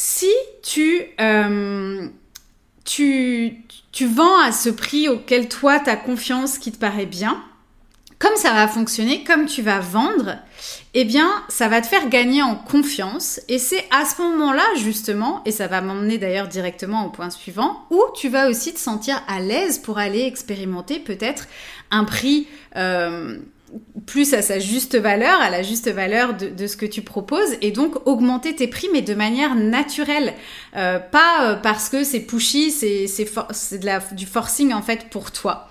Si 0.02 0.33
tu, 0.62 1.02
euh, 1.21 2.09
tu 2.85 4.07
vends 4.07 4.40
à 4.40 4.50
ce 4.50 4.71
prix 4.71 5.11
auquel 5.11 5.47
toi, 5.47 5.78
tu 5.78 5.90
as 5.90 5.97
confiance, 5.97 6.57
qui 6.57 6.73
te 6.73 6.78
paraît 6.78 7.04
bien, 7.04 7.45
comme 8.19 8.35
ça 8.37 8.54
va 8.54 8.66
fonctionner, 8.66 9.25
comme 9.25 9.45
tu 9.45 9.61
vas 9.61 9.80
vendre, 9.80 10.38
eh 10.95 11.04
bien, 11.04 11.28
ça 11.50 11.69
va 11.69 11.83
te 11.83 11.87
faire 11.87 12.09
gagner 12.09 12.40
en 12.40 12.54
confiance. 12.54 13.42
Et 13.49 13.59
c'est 13.59 13.85
à 13.90 14.07
ce 14.07 14.23
moment-là, 14.23 14.64
justement, 14.78 15.42
et 15.45 15.52
ça 15.52 15.66
va 15.66 15.83
m'emmener 15.83 16.16
d'ailleurs 16.16 16.49
directement 16.49 17.04
au 17.04 17.11
point 17.11 17.28
suivant, 17.28 17.85
où 17.90 18.02
tu 18.16 18.30
vas 18.30 18.49
aussi 18.49 18.73
te 18.73 18.80
sentir 18.80 19.23
à 19.28 19.38
l'aise 19.40 19.78
pour 19.78 19.99
aller 19.99 20.23
expérimenter 20.23 20.99
peut-être 20.99 21.47
un 21.90 22.04
prix 22.04 22.49
euh, 22.76 23.37
plus 24.06 24.34
à 24.34 24.42
sa 24.42 24.58
juste 24.58 24.96
valeur, 24.96 25.40
à 25.40 25.50
la 25.50 25.62
juste 25.62 25.88
valeur 25.88 26.34
de, 26.34 26.66
ce 26.66 26.76
que 26.76 26.86
tu 26.86 27.02
proposes, 27.02 27.56
et 27.60 27.70
donc 27.70 28.06
augmenter 28.06 28.54
tes 28.54 28.66
prix, 28.66 28.88
mais 28.92 29.02
de 29.02 29.14
manière 29.14 29.54
naturelle. 29.54 30.34
Euh, 30.76 30.98
pas 30.98 31.50
euh, 31.50 31.54
parce 31.54 31.88
que 31.88 32.04
c'est 32.04 32.20
pushy, 32.20 32.70
c'est 32.70 33.06
du 34.12 34.26
forcing 34.26 34.72
en 34.72 34.82
fait 34.82 35.10
pour 35.10 35.30
toi. 35.30 35.68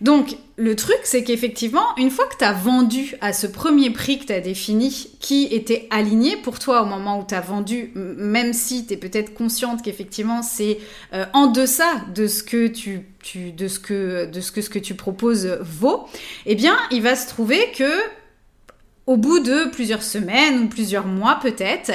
Donc, 0.00 0.36
le 0.56 0.76
truc, 0.76 0.98
c'est 1.02 1.24
qu'effectivement, 1.24 1.84
une 1.96 2.10
fois 2.10 2.26
que 2.26 2.36
tu 2.36 2.44
as 2.44 2.52
vendu 2.52 3.16
à 3.20 3.32
ce 3.32 3.48
premier 3.48 3.90
prix 3.90 4.20
que 4.20 4.26
tu 4.26 4.32
as 4.32 4.40
défini, 4.40 5.10
qui 5.18 5.44
était 5.50 5.88
aligné 5.90 6.36
pour 6.36 6.60
toi 6.60 6.82
au 6.82 6.84
moment 6.84 7.18
où 7.18 7.24
tu 7.26 7.34
as 7.34 7.40
vendu, 7.40 7.90
même 7.94 8.52
si 8.52 8.86
tu 8.86 8.94
es 8.94 8.96
peut-être 8.96 9.34
consciente 9.34 9.82
qu'effectivement 9.82 10.42
c'est 10.42 10.78
euh, 11.14 11.24
en 11.32 11.48
deçà 11.48 12.04
de 12.14 12.26
ce 12.26 12.44
que 12.44 12.68
tu, 12.68 13.06
de 13.36 13.68
ce 13.68 13.78
que 13.78 14.26
de 14.26 14.40
ce 14.40 14.52
que 14.52 14.62
ce 14.62 14.70
que 14.70 14.78
tu 14.78 14.94
proposes 14.94 15.58
vaut, 15.60 16.06
eh 16.46 16.54
bien, 16.54 16.76
il 16.90 17.02
va 17.02 17.16
se 17.16 17.28
trouver 17.28 17.72
que 17.76 17.90
au 19.08 19.16
bout 19.16 19.40
de 19.40 19.64
plusieurs 19.64 20.02
semaines 20.02 20.60
ou 20.60 20.68
plusieurs 20.68 21.06
mois 21.06 21.38
peut-être, 21.40 21.92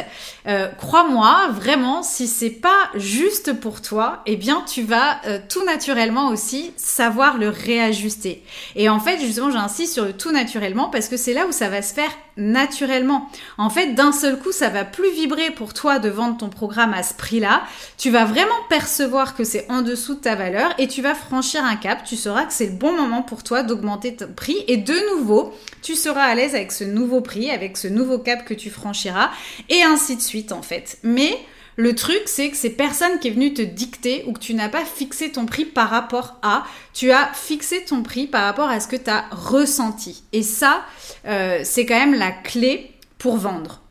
euh, 0.48 0.68
crois-moi, 0.80 1.50
vraiment, 1.52 2.02
si 2.02 2.28
c'est 2.28 2.50
pas 2.50 2.90
juste 2.96 3.54
pour 3.54 3.84
toi, 3.84 4.24
eh 4.26 4.36
bien 4.36 4.64
tu 4.68 4.82
vas 4.82 5.22
euh, 5.28 5.38
tout 5.48 5.64
naturellement 5.64 6.30
aussi 6.30 6.74
savoir 6.76 7.38
le 7.38 7.50
réajuster. 7.50 8.44
Et 8.76 8.90
en 8.90 9.00
fait, 9.00 9.20
justement, 9.20 9.52
j'insiste 9.52 9.94
sur 9.94 10.06
le 10.06 10.14
tout 10.14 10.32
naturellement 10.32 10.90
parce 10.90 11.08
que 11.08 11.16
c'est 11.16 11.34
là 11.34 11.46
où 11.46 11.52
ça 11.52 11.70
va 11.70 11.84
se 11.84 11.94
faire 11.94 12.10
naturellement. 12.36 13.30
En 13.60 13.70
fait, 13.70 13.94
d'un 13.94 14.12
seul 14.12 14.40
coup, 14.40 14.52
ça 14.52 14.70
va 14.70 14.84
plus 14.84 15.12
vibrer 15.12 15.52
pour 15.52 15.76
toi 15.76 16.00
de 16.00 16.10
vendre 16.10 16.38
ton 16.38 16.50
programme 16.50 16.96
à 16.96 17.04
ce 17.04 17.14
prix-là. 17.14 17.62
Tu 18.00 18.10
vas 18.10 18.26
vraiment 18.26 18.50
percevoir 18.70 19.36
que 19.36 19.44
c'est 19.44 19.70
en 19.70 19.84
dessous 19.84 20.16
de 20.16 20.20
ta 20.20 20.34
valeur 20.34 20.74
et 20.80 20.88
tu 20.88 21.04
vas 21.04 21.14
franchir 21.14 21.64
un 21.64 21.76
cap. 21.76 22.04
Tu 22.04 22.16
sauras 22.16 22.46
que 22.46 22.54
c'est 22.54 22.66
le 22.66 22.72
bon 22.72 22.92
moment 22.94 23.22
pour 23.22 23.44
toi 23.44 23.62
d'augmenter 23.62 24.16
ton 24.16 24.30
prix 24.36 24.58
et 24.68 24.78
de 24.78 25.16
nouveau, 25.16 25.54
tu 25.84 25.94
seras 25.94 26.24
à 26.24 26.34
l'aise 26.34 26.56
avec 26.56 26.72
ce 26.72 26.84
nouveau 26.84 27.03
prix, 27.22 27.50
avec 27.50 27.78
ce 27.78 27.88
nouveau 27.88 28.20
cap 28.20 28.46
que 28.46 28.54
tu 28.54 28.70
franchiras, 28.70 29.32
et 29.70 29.84
ainsi 29.84 30.16
de 30.16 30.22
suite 30.22 30.52
en 30.52 30.62
fait. 30.62 30.98
Mais 31.04 31.38
le 31.76 31.96
truc, 31.96 32.22
c'est 32.26 32.50
que 32.50 32.58
c'est 32.58 32.70
personne 32.70 33.20
qui 33.20 33.30
est 33.30 33.32
venu 33.32 33.54
te 33.54 33.62
dicter 33.62 34.24
ou 34.28 34.34
que 34.34 34.40
tu 34.40 34.54
n'as 34.54 34.70
pas 34.70 34.86
fixé 34.86 35.32
ton 35.32 35.46
prix 35.46 35.66
par 35.66 35.90
rapport 35.90 36.38
à, 36.44 36.66
tu 36.94 37.12
as 37.12 37.32
fixé 37.34 37.84
ton 37.84 38.04
prix 38.04 38.28
par 38.28 38.44
rapport 38.44 38.70
à 38.70 38.80
ce 38.80 38.88
que 38.88 38.96
tu 38.96 39.10
as 39.10 39.26
ressenti. 39.32 40.24
Et 40.34 40.44
ça, 40.44 40.86
euh, 41.26 41.62
c'est 41.64 41.86
quand 41.86 41.98
même 41.98 42.14
la 42.14 42.32
clé 42.32 42.92
pour 43.18 43.38
vendre. 43.38 43.83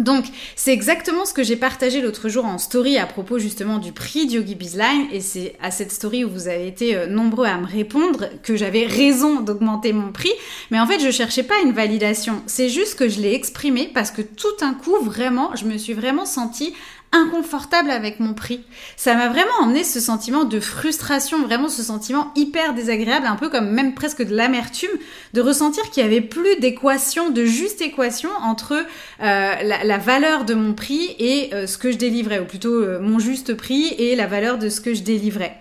Donc, 0.00 0.24
c'est 0.56 0.72
exactement 0.72 1.24
ce 1.24 1.32
que 1.32 1.44
j'ai 1.44 1.54
partagé 1.54 2.00
l'autre 2.00 2.28
jour 2.28 2.44
en 2.44 2.58
story 2.58 2.98
à 2.98 3.06
propos 3.06 3.38
justement 3.38 3.78
du 3.78 3.92
prix 3.92 4.26
de 4.26 4.32
Yogi 4.32 4.56
Bizline. 4.56 5.06
Et 5.12 5.20
c'est 5.20 5.54
à 5.62 5.70
cette 5.70 5.92
story 5.92 6.24
où 6.24 6.30
vous 6.30 6.48
avez 6.48 6.66
été 6.66 6.96
euh, 6.96 7.06
nombreux 7.06 7.46
à 7.46 7.56
me 7.58 7.66
répondre 7.66 8.28
que 8.42 8.56
j'avais 8.56 8.86
raison 8.86 9.40
d'augmenter 9.40 9.92
mon 9.92 10.10
prix. 10.10 10.32
Mais 10.72 10.80
en 10.80 10.86
fait, 10.86 10.98
je 10.98 11.12
cherchais 11.12 11.44
pas 11.44 11.54
une 11.64 11.72
validation. 11.72 12.42
C'est 12.46 12.68
juste 12.68 12.98
que 12.98 13.08
je 13.08 13.20
l'ai 13.20 13.34
exprimé 13.34 13.88
parce 13.94 14.10
que 14.10 14.22
tout 14.22 14.56
un 14.62 14.74
coup, 14.74 14.96
vraiment, 15.00 15.54
je 15.54 15.64
me 15.64 15.78
suis 15.78 15.92
vraiment 15.92 16.26
sentie 16.26 16.74
inconfortable 17.14 17.90
avec 17.90 18.20
mon 18.20 18.34
prix. 18.34 18.60
Ça 18.96 19.14
m'a 19.14 19.28
vraiment 19.28 19.52
emmené 19.62 19.84
ce 19.84 20.00
sentiment 20.00 20.44
de 20.44 20.60
frustration, 20.60 21.42
vraiment 21.42 21.68
ce 21.68 21.82
sentiment 21.82 22.32
hyper 22.34 22.74
désagréable, 22.74 23.26
un 23.26 23.36
peu 23.36 23.48
comme 23.48 23.70
même 23.70 23.94
presque 23.94 24.22
de 24.22 24.34
l'amertume, 24.34 24.90
de 25.32 25.40
ressentir 25.40 25.88
qu'il 25.90 26.02
y 26.02 26.06
avait 26.06 26.20
plus 26.20 26.56
d'équation, 26.56 27.30
de 27.30 27.44
juste 27.44 27.80
équation 27.80 28.30
entre 28.42 28.74
euh, 28.74 29.54
la, 29.62 29.98
valeur 29.98 30.44
de 30.44 30.54
mon 30.54 30.74
prix 30.74 31.14
et 31.18 31.54
euh, 31.54 31.66
ce 31.66 31.78
que 31.78 31.92
je 31.92 31.96
délivrais, 31.96 32.40
ou 32.40 32.44
plutôt 32.44 32.74
euh, 32.74 32.98
mon 33.00 33.18
juste 33.20 33.54
prix 33.54 33.94
et 33.98 34.16
la 34.16 34.26
valeur 34.26 34.58
de 34.58 34.68
ce 34.68 34.80
que 34.80 34.92
je 34.92 35.02
délivrais. 35.02 35.56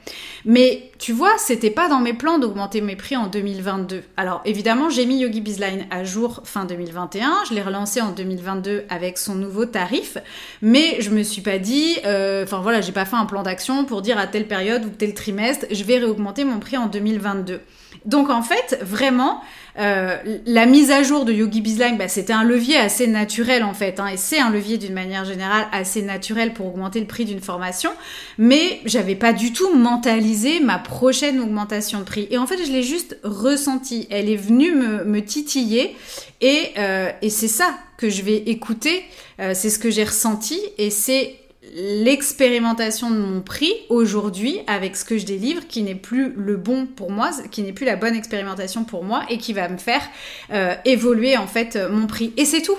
Mais 0.46 0.92
tu 1.00 1.14
vois, 1.14 1.38
c'était 1.38 1.70
pas 1.70 1.88
dans 1.88 2.00
mes 2.00 2.14
plans 2.14 2.40
d'augmenter 2.40 2.82
mes 2.82 2.96
prix 2.96 3.16
en 3.16 3.28
2022. 3.28 4.02
Alors 4.18 4.42
évidemment, 4.46 4.90
j'ai 4.90 5.06
mis 5.06 5.20
Yogi 5.20 5.40
Bizline 5.40 5.86
à 5.92 6.04
jour 6.04 6.42
fin 6.44 6.66
2021, 6.66 7.44
je 7.50 7.54
l'ai 7.54 7.62
relancé 7.62 8.02
en 8.02 8.12
2022 8.12 8.84
avec 8.90 9.18
son 9.18 9.36
nouveau 9.36 9.66
tarif, 9.66 10.18
mais 10.62 10.98
je 11.00 11.12
me 11.12 11.24
suis 11.24 11.42
pas 11.44 11.60
dit, 11.60 11.98
euh, 12.06 12.44
enfin 12.44 12.62
voilà, 12.62 12.82
j'ai 12.82 12.92
pas 12.92 13.06
fait 13.06 13.16
un 13.16 13.26
plan 13.26 13.44
d'action 13.44 13.86
pour 13.86 14.02
dire 14.02 14.18
à 14.18 14.28
telle 14.28 14.48
période 14.48 14.86
ou 14.86 14.90
tel 14.90 15.14
trimestre, 15.14 15.66
je 15.70 15.84
vais 15.84 15.98
réaugmenter 15.98 16.46
mon 16.46 16.60
prix 16.60 16.78
en 16.78 16.88
2022. 16.88 17.62
Donc 18.06 18.30
en 18.30 18.42
fait, 18.42 18.80
vraiment, 18.82 19.42
euh, 19.80 20.18
la 20.46 20.66
mise 20.66 20.92
à 20.92 21.02
jour 21.04 21.26
de 21.26 21.34
Yogi 21.34 21.62
Bizline, 21.62 21.98
bah, 21.98 22.08
c'était 22.08 22.34
un 22.34 22.44
levier 22.44 22.78
assez 22.78 23.08
naturel 23.08 23.64
en 23.64 23.74
fait, 23.74 24.00
hein, 24.00 24.08
et 24.08 24.18
c'est 24.18 24.40
un 24.40 24.50
levier 24.50 24.78
d'une 24.78 24.94
manière 24.94 25.26
générale 25.26 25.68
assez 25.72 26.02
naturel 26.02 26.54
pour 26.54 26.68
augmenter 26.68 27.00
le 27.00 27.08
prix 27.08 27.26
d'une 27.26 27.42
formation, 27.42 27.90
mais 28.38 28.82
j'avais 28.86 29.16
pas 29.16 29.34
du 29.34 29.52
tout 29.52 29.74
mentalisé 29.76 30.60
ma 30.60 30.78
prochaine 30.78 31.40
augmentation 31.40 32.00
de 32.00 32.04
prix. 32.04 32.28
Et 32.30 32.38
en 32.38 32.46
fait, 32.46 32.64
je 32.64 32.72
l'ai 32.72 32.84
juste 32.84 33.18
ressenti. 33.24 34.08
Elle 34.12 34.30
est 34.30 34.36
venue 34.36 34.74
me, 34.74 35.24
titiller, 35.24 35.96
et, 36.42 36.72
euh, 36.78 37.10
et 37.22 37.30
c'est 37.30 37.48
ça 37.48 37.74
que 37.98 38.10
je 38.10 38.22
vais 38.22 38.38
écouter. 38.38 39.04
Euh, 39.40 39.54
c'est 39.56 39.70
ce 39.70 39.80
que 39.80 39.90
j'ai 39.90 40.04
ressenti, 40.04 40.60
et 40.78 40.90
c'est 40.90 41.36
l'expérimentation 41.76 43.10
de 43.10 43.18
mon 43.18 43.42
prix 43.42 43.74
aujourd'hui 43.90 44.60
avec 44.68 44.96
ce 44.96 45.04
que 45.04 45.18
je 45.18 45.26
délivre 45.26 45.68
qui 45.68 45.82
n'est 45.82 45.96
plus 45.96 46.34
le 46.36 46.56
bon 46.56 46.86
pour 46.86 47.12
moi, 47.12 47.32
qui 47.52 47.64
n'est 47.64 47.74
plus 47.74 47.86
la 47.86 47.96
bonne 47.96 48.16
expérimentation 48.16 48.84
pour 48.84 49.04
moi 49.04 49.24
et 49.30 49.38
qui 49.38 49.54
va 49.54 49.68
me 49.70 49.78
faire 49.78 50.04
euh, 50.52 50.76
évoluer 50.86 51.36
en 51.38 51.48
fait 51.48 51.76
euh, 51.76 51.90
mon 51.90 52.08
prix. 52.08 52.34
Et 52.38 52.46
c'est 52.46 52.62
tout. 52.62 52.78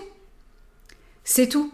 C'est 1.24 1.48
tout. 1.48 1.72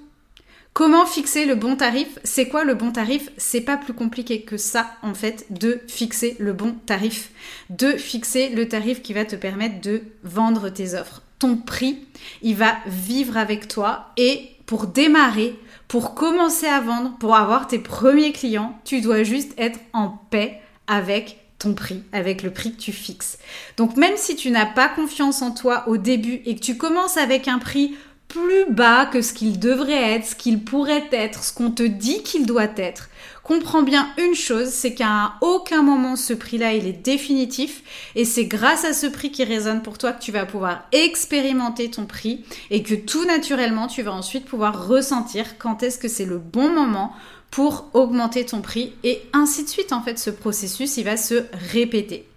Comment 0.72 1.04
fixer 1.04 1.46
le 1.46 1.56
bon 1.56 1.76
tarif? 1.76 2.18
C'est 2.22 2.48
quoi 2.48 2.64
le 2.64 2.74
bon 2.74 2.92
tarif? 2.92 3.30
C'est 3.36 3.60
pas 3.60 3.76
plus 3.76 3.92
compliqué 3.92 4.42
que 4.42 4.56
ça 4.56 4.96
en 5.02 5.14
fait 5.14 5.46
de 5.50 5.80
fixer 5.88 6.36
le 6.38 6.52
bon 6.52 6.72
tarif, 6.86 7.30
de 7.70 7.92
fixer 7.92 8.50
le 8.50 8.68
tarif 8.68 9.02
qui 9.02 9.12
va 9.12 9.24
te 9.24 9.36
permettre 9.36 9.80
de 9.80 10.02
vendre 10.22 10.68
tes 10.70 10.94
offres. 10.94 11.22
Ton 11.38 11.56
prix, 11.56 11.98
il 12.42 12.54
va 12.54 12.76
vivre 12.86 13.36
avec 13.36 13.66
toi 13.66 14.12
et 14.16 14.50
pour 14.70 14.86
démarrer, 14.86 15.58
pour 15.90 16.14
commencer 16.14 16.68
à 16.68 16.78
vendre, 16.80 17.16
pour 17.18 17.34
avoir 17.34 17.66
tes 17.66 17.80
premiers 17.80 18.30
clients, 18.30 18.78
tu 18.84 19.00
dois 19.00 19.24
juste 19.24 19.52
être 19.58 19.80
en 19.92 20.10
paix 20.30 20.60
avec 20.86 21.40
ton 21.58 21.74
prix, 21.74 22.04
avec 22.12 22.44
le 22.44 22.52
prix 22.52 22.76
que 22.76 22.80
tu 22.80 22.92
fixes. 22.92 23.38
Donc 23.76 23.96
même 23.96 24.16
si 24.16 24.36
tu 24.36 24.52
n'as 24.52 24.66
pas 24.66 24.88
confiance 24.88 25.42
en 25.42 25.50
toi 25.50 25.82
au 25.88 25.96
début 25.96 26.42
et 26.46 26.54
que 26.54 26.60
tu 26.60 26.76
commences 26.76 27.16
avec 27.16 27.48
un 27.48 27.58
prix 27.58 27.96
plus 28.30 28.64
bas 28.70 29.06
que 29.06 29.20
ce 29.20 29.32
qu'il 29.32 29.58
devrait 29.58 30.14
être, 30.14 30.26
ce 30.26 30.34
qu'il 30.34 30.64
pourrait 30.64 31.08
être, 31.12 31.44
ce 31.44 31.52
qu'on 31.52 31.70
te 31.70 31.82
dit 31.82 32.22
qu'il 32.22 32.46
doit 32.46 32.68
être, 32.76 33.10
comprends 33.50 33.82
bien 33.82 34.08
une 34.16 34.36
chose, 34.36 34.68
c'est 34.68 34.94
qu'à 34.94 35.32
aucun 35.40 35.82
moment 35.82 36.14
ce 36.14 36.32
prix-là 36.32 36.74
il 36.74 36.86
est 36.86 36.92
définitif 37.04 37.82
et 38.14 38.24
c'est 38.24 38.44
grâce 38.44 38.84
à 38.84 38.92
ce 38.92 39.08
prix 39.08 39.32
qui 39.32 39.42
résonne 39.42 39.82
pour 39.82 39.98
toi 39.98 40.12
que 40.12 40.22
tu 40.22 40.30
vas 40.30 40.46
pouvoir 40.46 40.84
expérimenter 40.92 41.90
ton 41.90 42.06
prix 42.06 42.44
et 42.70 42.84
que 42.84 42.94
tout 42.94 43.24
naturellement 43.24 43.88
tu 43.88 44.02
vas 44.02 44.12
ensuite 44.12 44.44
pouvoir 44.44 44.86
ressentir 44.86 45.58
quand 45.58 45.82
est-ce 45.82 45.98
que 45.98 46.06
c'est 46.06 46.26
le 46.26 46.38
bon 46.38 46.70
moment 46.70 47.12
pour 47.50 47.90
augmenter 47.92 48.46
ton 48.46 48.60
prix 48.60 48.92
et 49.02 49.20
ainsi 49.32 49.64
de 49.64 49.68
suite 49.68 49.92
en 49.92 50.00
fait 50.00 50.20
ce 50.20 50.30
processus 50.30 50.96
il 50.96 51.04
va 51.04 51.16
se 51.16 51.42
répéter. 51.72 52.28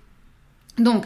Donc 0.79 1.05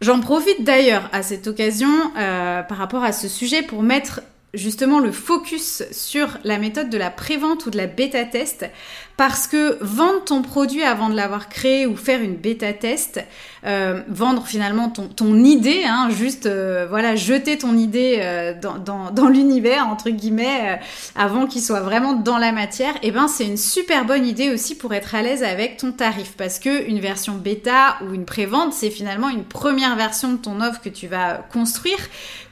J'en 0.00 0.20
profite 0.20 0.62
d'ailleurs 0.62 1.08
à 1.12 1.22
cette 1.22 1.46
occasion 1.46 1.88
euh, 2.16 2.62
par 2.62 2.76
rapport 2.76 3.02
à 3.02 3.12
ce 3.12 3.28
sujet 3.28 3.62
pour 3.62 3.82
mettre 3.82 4.20
justement 4.52 4.98
le 4.98 5.12
focus 5.12 5.84
sur 5.90 6.38
la 6.44 6.58
méthode 6.58 6.90
de 6.90 6.98
la 6.98 7.10
prévente 7.10 7.66
ou 7.66 7.70
de 7.70 7.76
la 7.76 7.86
bêta 7.86 8.24
test 8.24 8.66
parce 9.16 9.46
que 9.46 9.78
vendre 9.80 10.24
ton 10.24 10.42
produit 10.42 10.82
avant 10.82 11.08
de 11.08 11.16
l'avoir 11.16 11.48
créé 11.48 11.86
ou 11.86 11.96
faire 11.96 12.20
une 12.20 12.36
bêta 12.36 12.72
test, 12.74 13.24
euh, 13.64 14.02
vendre 14.08 14.46
finalement 14.46 14.90
ton, 14.90 15.42
idée, 15.42 15.84
hein, 15.86 16.08
juste 16.10 16.46
euh, 16.46 16.86
voilà 16.88 17.16
jeter 17.16 17.56
ton 17.56 17.76
idée 17.78 18.18
euh, 18.20 18.52
dans 18.60 19.28
l'univers 19.28 19.88
entre 19.88 20.10
guillemets 20.10 20.78
avant 21.14 21.46
qu'il 21.46 21.62
soit 21.62 21.80
vraiment 21.80 22.12
dans 22.12 22.36
la 22.36 22.52
matière, 22.52 22.94
et 22.96 23.08
eh 23.08 23.10
ben 23.10 23.26
c'est 23.26 23.46
une 23.46 23.56
super 23.56 24.04
bonne 24.04 24.26
idée 24.26 24.50
aussi 24.50 24.76
pour 24.76 24.92
être 24.92 25.14
à 25.14 25.22
l'aise 25.22 25.42
avec 25.42 25.78
ton 25.78 25.92
tarif. 25.92 26.34
Parce 26.36 26.58
que 26.58 26.86
une 26.86 27.00
version 27.00 27.34
bêta 27.34 27.96
ou 28.02 28.12
une 28.12 28.26
prévente 28.26 28.74
c'est 28.74 28.90
finalement 28.90 29.30
une 29.30 29.44
première 29.44 29.96
version 29.96 30.32
de 30.32 30.38
ton 30.38 30.60
offre 30.60 30.82
que 30.82 30.90
tu 30.90 31.06
vas 31.06 31.46
construire, 31.52 31.98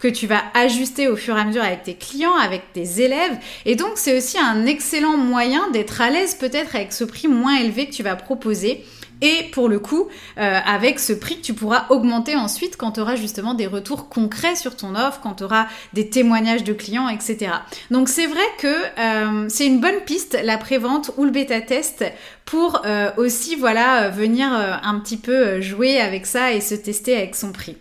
que 0.01 0.09
tu 0.09 0.27
vas 0.27 0.43
ajuster 0.55 1.09
au 1.09 1.17
fur 1.17 1.37
et 1.37 1.41
à 1.41 1.45
mesure 1.45 1.63
avec 1.63 1.83
tes 1.83 1.95
clients, 1.95 2.37
avec 2.37 2.73
tes 2.73 3.03
élèves, 3.03 3.37
et 3.67 3.77
donc 3.77 3.93
c'est 3.97 4.17
aussi 4.17 4.39
un 4.39 4.65
excellent 4.65 5.19
moyen 5.19 5.71
d'être 5.71 6.01
à 6.01 6.09
l'aise 6.09 6.35
peut-être 6.35 6.54
avec 6.59 6.93
ce 6.93 7.05
prix 7.05 7.29
moins 7.29 7.57
élevé 7.57 7.87
que 7.87 7.93
tu 7.93 8.03
vas 8.03 8.17
proposer. 8.17 8.85
Et 9.21 9.45
pour 9.53 9.69
le 9.69 9.79
coup, 9.79 10.09
euh, 10.39 10.59
avec 10.67 10.99
ce 10.99 11.13
prix 11.13 11.37
que 11.37 11.43
tu 11.43 11.55
pourras 11.55 11.87
augmenter 11.89 12.37
ensuite 12.37 12.77
quand 12.77 12.93
tu 12.93 13.01
auras 13.01 13.17
justement 13.17 13.55
des 13.55 13.67
retours 13.67 14.09
concrets 14.09 14.57
sur 14.57 14.77
ton 14.77 14.95
offre, 14.95 15.21
quand 15.23 15.35
tu 15.35 15.45
auras 15.45 15.67
des 15.93 16.11
témoignages 16.11 16.65
de 16.65 16.73
clients, 16.73 17.09
etc. 17.09 17.53
Donc 17.91 18.09
c'est 18.09 18.27
vrai 18.27 18.45
que 18.59 18.67
euh, 18.67 19.47
c'est 19.49 19.67
une 19.67 19.81
bonne 19.81 20.01
piste, 20.05 20.39
la 20.43 20.59
prévente 20.59 21.13
ou 21.17 21.25
le 21.25 21.31
bêta 21.31 21.61
test, 21.61 22.05
pour 22.45 22.83
euh, 22.85 23.11
aussi 23.17 23.57
voilà 23.57 24.11
venir 24.11 24.53
un 24.53 24.99
petit 24.99 25.17
peu 25.17 25.61
jouer 25.61 26.01
avec 26.01 26.27
ça 26.27 26.53
et 26.53 26.61
se 26.61 26.75
tester 26.75 27.17
avec 27.17 27.35
son 27.35 27.53
prix. 27.53 27.77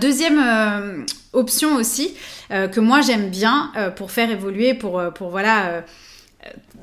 deuxième 0.00 1.04
option 1.32 1.74
aussi 1.74 2.14
que 2.50 2.80
moi 2.80 3.00
j'aime 3.00 3.30
bien 3.30 3.72
pour 3.96 4.12
faire 4.12 4.30
évoluer, 4.30 4.74
pour, 4.74 5.02
pour 5.14 5.30
voilà 5.30 5.82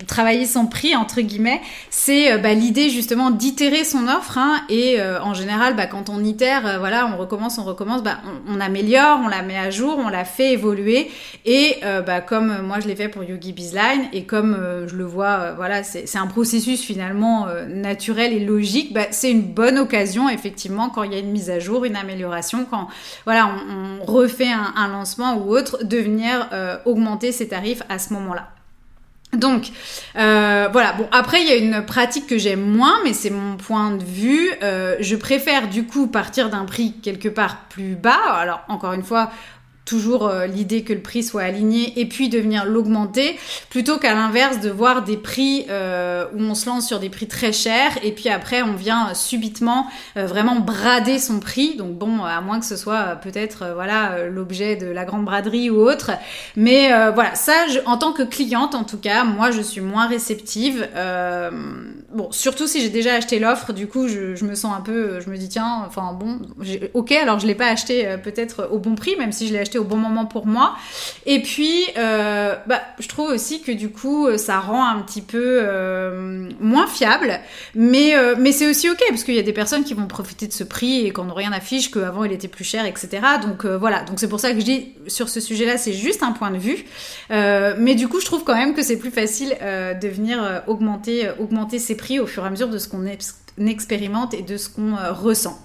travailler 0.07 0.45
son 0.45 0.65
prix 0.65 0.95
entre 0.95 1.21
guillemets, 1.21 1.61
c'est 1.89 2.31
euh, 2.31 2.37
bah, 2.37 2.53
l'idée 2.53 2.89
justement 2.89 3.31
d'itérer 3.31 3.83
son 3.83 4.07
offre 4.07 4.37
hein, 4.37 4.61
et 4.69 4.99
euh, 4.99 5.21
en 5.21 5.33
général 5.33 5.75
bah, 5.75 5.87
quand 5.87 6.09
on 6.09 6.23
itère, 6.23 6.65
euh, 6.67 6.79
voilà, 6.79 7.07
on 7.07 7.17
recommence, 7.17 7.57
on 7.57 7.63
recommence, 7.63 8.03
bah, 8.03 8.19
on, 8.47 8.59
améliore, 8.59 9.19
on 9.23 9.27
la 9.27 9.41
met 9.41 9.57
à 9.57 9.69
jour, 9.69 9.97
on 9.97 10.09
la 10.09 10.25
fait 10.25 10.53
évoluer 10.53 11.09
et 11.45 11.77
bah, 12.05 12.21
comme 12.21 12.61
moi 12.61 12.79
je 12.79 12.87
l'ai 12.87 12.95
fait 12.95 13.09
pour 13.09 13.23
Yogi 13.23 13.53
Bizline 13.53 14.07
et 14.13 14.23
comme 14.23 14.57
je 14.87 14.95
le 14.95 15.03
vois, 15.03 15.51
voilà, 15.53 15.83
c'est 15.83 16.17
un 16.17 16.27
processus 16.27 16.81
finalement 16.81 17.47
naturel 17.67 18.33
et 18.33 18.39
logique, 18.39 18.93
bah, 18.93 19.07
c'est 19.11 19.31
une 19.31 19.41
bonne 19.41 19.77
occasion 19.77 20.29
effectivement 20.29 20.89
quand 20.89 21.03
il 21.03 21.13
y 21.13 21.15
a 21.15 21.19
une 21.19 21.31
mise 21.31 21.49
à 21.49 21.59
jour, 21.59 21.85
une 21.85 21.95
amélioration, 21.95 22.65
quand 22.69 22.87
voilà, 23.25 23.49
on, 23.69 24.05
refait 24.05 24.51
un, 24.51 24.73
un, 24.75 24.87
lancement 24.87 25.37
ou 25.37 25.55
autre, 25.55 25.83
de 25.83 25.97
venir 25.97 26.49
augmenter 26.85 27.31
ses 27.31 27.47
tarifs 27.47 27.83
à 27.89 27.99
ce 27.99 28.13
moment-là. 28.13 28.49
Donc 29.33 29.71
euh, 30.15 30.69
voilà, 30.71 30.93
bon 30.93 31.07
après 31.11 31.41
il 31.41 31.47
y 31.47 31.51
a 31.51 31.55
une 31.55 31.85
pratique 31.85 32.27
que 32.27 32.37
j'aime 32.37 32.61
moins, 32.61 32.99
mais 33.03 33.13
c'est 33.13 33.29
mon 33.29 33.57
point 33.57 33.91
de 33.91 34.03
vue. 34.03 34.51
Euh, 34.61 34.95
je 34.99 35.15
préfère 35.15 35.69
du 35.69 35.85
coup 35.85 36.07
partir 36.07 36.49
d'un 36.49 36.65
prix 36.65 36.93
quelque 37.01 37.29
part 37.29 37.65
plus 37.69 37.95
bas. 37.95 38.21
Alors 38.35 38.61
encore 38.67 38.93
une 38.93 39.03
fois, 39.03 39.31
toujours 39.85 40.27
euh, 40.27 40.47
l'idée 40.47 40.83
que 40.83 40.93
le 40.93 41.01
prix 41.01 41.23
soit 41.23 41.43
aligné 41.43 41.99
et 41.99 42.05
puis 42.05 42.29
de 42.29 42.39
venir 42.39 42.65
l'augmenter 42.65 43.37
plutôt 43.69 43.97
qu'à 43.97 44.13
l'inverse 44.13 44.59
de 44.59 44.69
voir 44.69 45.03
des 45.03 45.17
prix 45.17 45.65
euh, 45.69 46.25
où 46.33 46.41
on 46.41 46.55
se 46.55 46.67
lance 46.67 46.87
sur 46.87 46.99
des 46.99 47.09
prix 47.09 47.27
très 47.27 47.51
chers 47.51 47.91
et 48.03 48.11
puis 48.11 48.29
après 48.29 48.61
on 48.61 48.73
vient 48.73 49.09
euh, 49.09 49.13
subitement 49.13 49.87
vraiment 50.15 50.59
brader 50.59 51.19
son 51.19 51.39
prix. 51.39 51.75
Donc 51.75 51.97
bon 51.97 52.23
à 52.23 52.39
moins 52.41 52.59
que 52.59 52.65
ce 52.65 52.75
soit 52.75 53.15
peut-être 53.17 53.71
voilà 53.73 54.27
l'objet 54.29 54.75
de 54.75 54.87
la 54.87 55.05
grande 55.05 55.25
braderie 55.25 55.69
ou 55.69 55.77
autre. 55.77 56.11
Mais 56.55 56.89
voilà 57.11 57.35
ça 57.35 57.53
en 57.85 57.97
tant 57.97 58.13
que 58.13 58.23
cliente 58.23 58.75
en 58.75 58.83
tout 58.83 58.97
cas 58.97 59.23
moi 59.23 59.51
je 59.51 59.61
suis 59.61 59.81
moins 59.81 60.07
réceptive 60.07 60.87
bon 62.13 62.31
surtout 62.31 62.67
si 62.67 62.81
j'ai 62.81 62.89
déjà 62.89 63.15
acheté 63.15 63.39
l'offre 63.39 63.73
du 63.73 63.87
coup 63.87 64.07
je, 64.07 64.43
me 64.43 64.55
sens 64.55 64.75
un 64.75 64.81
peu 64.81 65.19
je 65.19 65.29
me 65.29 65.37
dis 65.37 65.49
tiens 65.49 65.83
enfin 65.87 66.13
bon 66.13 66.39
ok 66.93 67.11
alors 67.13 67.39
je 67.39 67.47
l'ai 67.47 67.55
pas 67.55 67.67
acheté 67.67 68.17
peut-être 68.23 68.69
au 68.71 68.79
bon 68.79 68.95
prix 68.95 69.15
même 69.17 69.31
si 69.31 69.47
je 69.47 69.53
l'ai 69.53 69.59
acheté 69.59 69.79
au 69.79 69.83
bon 69.83 69.97
moment 69.97 70.25
pour 70.25 70.45
moi. 70.45 70.75
Et 71.25 71.41
puis, 71.41 71.85
euh, 71.97 72.55
bah, 72.67 72.81
je 72.99 73.07
trouve 73.07 73.29
aussi 73.29 73.61
que 73.61 73.71
du 73.71 73.89
coup, 73.89 74.27
ça 74.37 74.59
rend 74.59 74.85
un 74.85 75.01
petit 75.01 75.21
peu 75.21 75.59
euh, 75.61 76.49
moins 76.59 76.87
fiable. 76.87 77.39
Mais, 77.75 78.15
euh, 78.15 78.35
mais 78.37 78.51
c'est 78.51 78.67
aussi 78.67 78.89
ok, 78.89 79.01
parce 79.09 79.23
qu'il 79.23 79.35
y 79.35 79.39
a 79.39 79.43
des 79.43 79.53
personnes 79.53 79.83
qui 79.83 79.93
vont 79.93 80.07
profiter 80.07 80.47
de 80.47 80.53
ce 80.53 80.63
prix 80.63 81.05
et 81.05 81.11
qu'on 81.11 81.25
n'a 81.25 81.33
rien 81.33 81.51
affiche 81.51 81.91
qu'avant 81.91 82.23
il 82.23 82.31
était 82.31 82.47
plus 82.47 82.63
cher, 82.63 82.85
etc. 82.85 83.09
Donc 83.41 83.65
voilà, 83.65 84.03
donc 84.03 84.19
c'est 84.19 84.27
pour 84.27 84.39
ça 84.39 84.51
que 84.51 84.59
je 84.59 84.65
dis 84.65 84.93
sur 85.07 85.29
ce 85.29 85.39
sujet-là, 85.39 85.77
c'est 85.77 85.93
juste 85.93 86.23
un 86.23 86.31
point 86.31 86.51
de 86.51 86.57
vue. 86.57 86.85
mais 87.29 87.95
du 87.95 88.07
coup, 88.07 88.19
je 88.19 88.25
trouve 88.25 88.43
quand 88.43 88.55
même 88.55 88.73
que 88.73 88.81
c'est 88.81 88.97
plus 88.97 89.11
facile 89.11 89.49
de 89.49 90.07
venir 90.07 90.63
augmenter, 90.67 91.29
augmenter 91.39 91.79
ses 91.79 91.95
prix 91.95 92.02
au 92.19 92.27
fur 92.27 92.43
et 92.43 92.47
à 92.47 92.49
mesure 92.49 92.69
de 92.69 92.77
ce 92.77 92.87
qu'on 92.87 93.05
expérimente 93.67 94.33
et 94.33 94.41
de 94.41 94.57
ce 94.57 94.69
qu'on 94.69 94.95
ressent. 95.13 95.59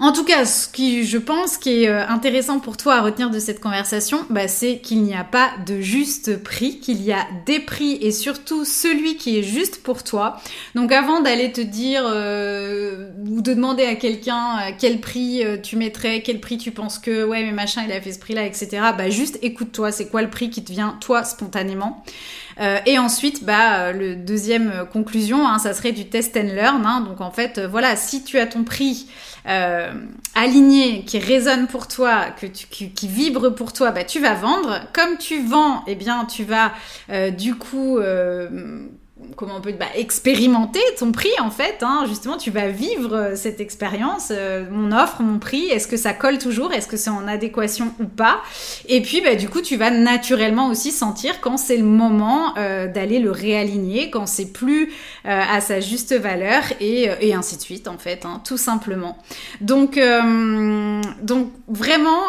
En 0.00 0.12
tout 0.12 0.24
cas, 0.24 0.44
ce 0.44 0.68
qui, 0.68 1.04
je 1.04 1.18
pense, 1.18 1.56
qui 1.56 1.82
est 1.82 1.88
euh, 1.88 2.06
intéressant 2.06 2.60
pour 2.60 2.76
toi 2.76 2.96
à 2.96 3.02
retenir 3.02 3.30
de 3.30 3.38
cette 3.38 3.60
conversation, 3.60 4.24
bah, 4.30 4.48
c'est 4.48 4.78
qu'il 4.78 5.02
n'y 5.02 5.14
a 5.14 5.24
pas 5.24 5.50
de 5.66 5.80
juste 5.80 6.42
prix, 6.42 6.78
qu'il 6.78 7.02
y 7.02 7.12
a 7.12 7.26
des 7.46 7.58
prix 7.58 7.94
et 8.00 8.12
surtout 8.12 8.64
celui 8.64 9.16
qui 9.16 9.38
est 9.38 9.42
juste 9.42 9.82
pour 9.82 10.04
toi. 10.04 10.40
Donc 10.74 10.92
avant 10.92 11.20
d'aller 11.20 11.52
te 11.52 11.60
dire 11.60 12.04
euh, 12.06 13.10
ou 13.26 13.42
de 13.42 13.54
demander 13.54 13.84
à 13.84 13.96
quelqu'un 13.96 14.58
euh, 14.60 14.70
quel 14.78 15.00
prix 15.00 15.42
tu 15.62 15.76
mettrais, 15.76 16.22
quel 16.22 16.40
prix 16.40 16.58
tu 16.58 16.70
penses 16.70 16.98
que 16.98 17.24
ouais 17.24 17.42
mais 17.42 17.52
machin 17.52 17.82
il 17.86 17.92
a 17.92 18.00
fait 18.00 18.12
ce 18.12 18.18
prix-là, 18.18 18.44
etc. 18.44 18.68
Bah 18.96 19.10
juste 19.10 19.38
écoute-toi, 19.42 19.92
c'est 19.92 20.08
quoi 20.08 20.22
le 20.22 20.30
prix 20.30 20.50
qui 20.50 20.62
te 20.62 20.72
vient 20.72 20.96
toi 21.00 21.24
spontanément. 21.24 22.04
Et 22.86 22.98
ensuite, 22.98 23.44
bah, 23.44 23.92
le 23.92 24.16
deuxième 24.16 24.84
conclusion, 24.92 25.46
hein, 25.46 25.58
ça 25.58 25.74
serait 25.74 25.92
du 25.92 26.08
test 26.08 26.36
and 26.36 26.54
learn. 26.54 26.84
Hein. 26.84 27.00
donc 27.02 27.20
en 27.20 27.30
fait, 27.30 27.60
voilà, 27.60 27.94
si 27.94 28.24
tu 28.24 28.38
as 28.38 28.46
ton 28.46 28.64
prix 28.64 29.06
euh, 29.48 29.92
aligné, 30.34 31.04
qui 31.04 31.18
résonne 31.18 31.68
pour 31.68 31.88
toi, 31.88 32.26
que 32.38 32.46
tu, 32.46 32.66
qui, 32.66 33.08
vibre 33.08 33.48
pour 33.54 33.72
toi, 33.72 33.92
bah, 33.92 34.04
tu 34.04 34.20
vas 34.20 34.34
vendre. 34.34 34.80
Comme 34.92 35.16
tu 35.16 35.42
vends, 35.42 35.84
eh 35.86 35.94
bien, 35.94 36.26
tu 36.26 36.44
vas 36.44 36.72
euh, 37.10 37.30
du 37.30 37.54
coup 37.54 37.98
euh, 37.98 38.86
comment 39.36 39.56
on 39.56 39.60
peut 39.60 39.72
bah, 39.72 39.86
expérimenter 39.94 40.80
ton 40.98 41.12
prix 41.12 41.30
en 41.40 41.50
fait. 41.50 41.78
Hein. 41.82 42.04
Justement, 42.08 42.36
tu 42.36 42.50
vas 42.50 42.68
vivre 42.68 43.14
euh, 43.14 43.36
cette 43.36 43.60
expérience, 43.60 44.28
euh, 44.30 44.64
mon 44.70 44.92
offre, 44.92 45.22
mon 45.22 45.38
prix. 45.38 45.66
Est-ce 45.66 45.86
que 45.88 45.96
ça 45.96 46.12
colle 46.12 46.38
toujours 46.38 46.72
Est-ce 46.72 46.88
que 46.88 46.96
c'est 46.96 47.10
en 47.10 47.26
adéquation 47.28 47.94
ou 48.00 48.04
pas? 48.04 48.40
Et 48.86 49.00
puis, 49.00 49.20
bah, 49.20 49.34
du 49.34 49.48
coup, 49.48 49.60
tu 49.60 49.76
vas 49.76 49.90
naturellement 49.90 50.68
aussi 50.68 50.90
sentir 50.90 51.40
quand 51.40 51.56
c'est 51.56 51.76
le 51.76 51.84
moment 51.84 52.54
euh, 52.58 52.86
d'aller 52.86 53.18
le 53.18 53.30
réaligner, 53.30 54.10
quand 54.10 54.26
c'est 54.26 54.52
plus 54.52 54.92
à 55.24 55.60
sa 55.60 55.80
juste 55.80 56.14
valeur 56.14 56.62
et, 56.80 57.10
et, 57.20 57.34
ainsi 57.34 57.56
de 57.56 57.60
suite 57.60 57.86
en 57.86 57.98
fait, 57.98 58.24
hein, 58.24 58.40
tout 58.44 58.56
simplement. 58.56 59.18
Donc, 59.60 60.00
donc 61.22 61.52
vraiment 61.68 62.22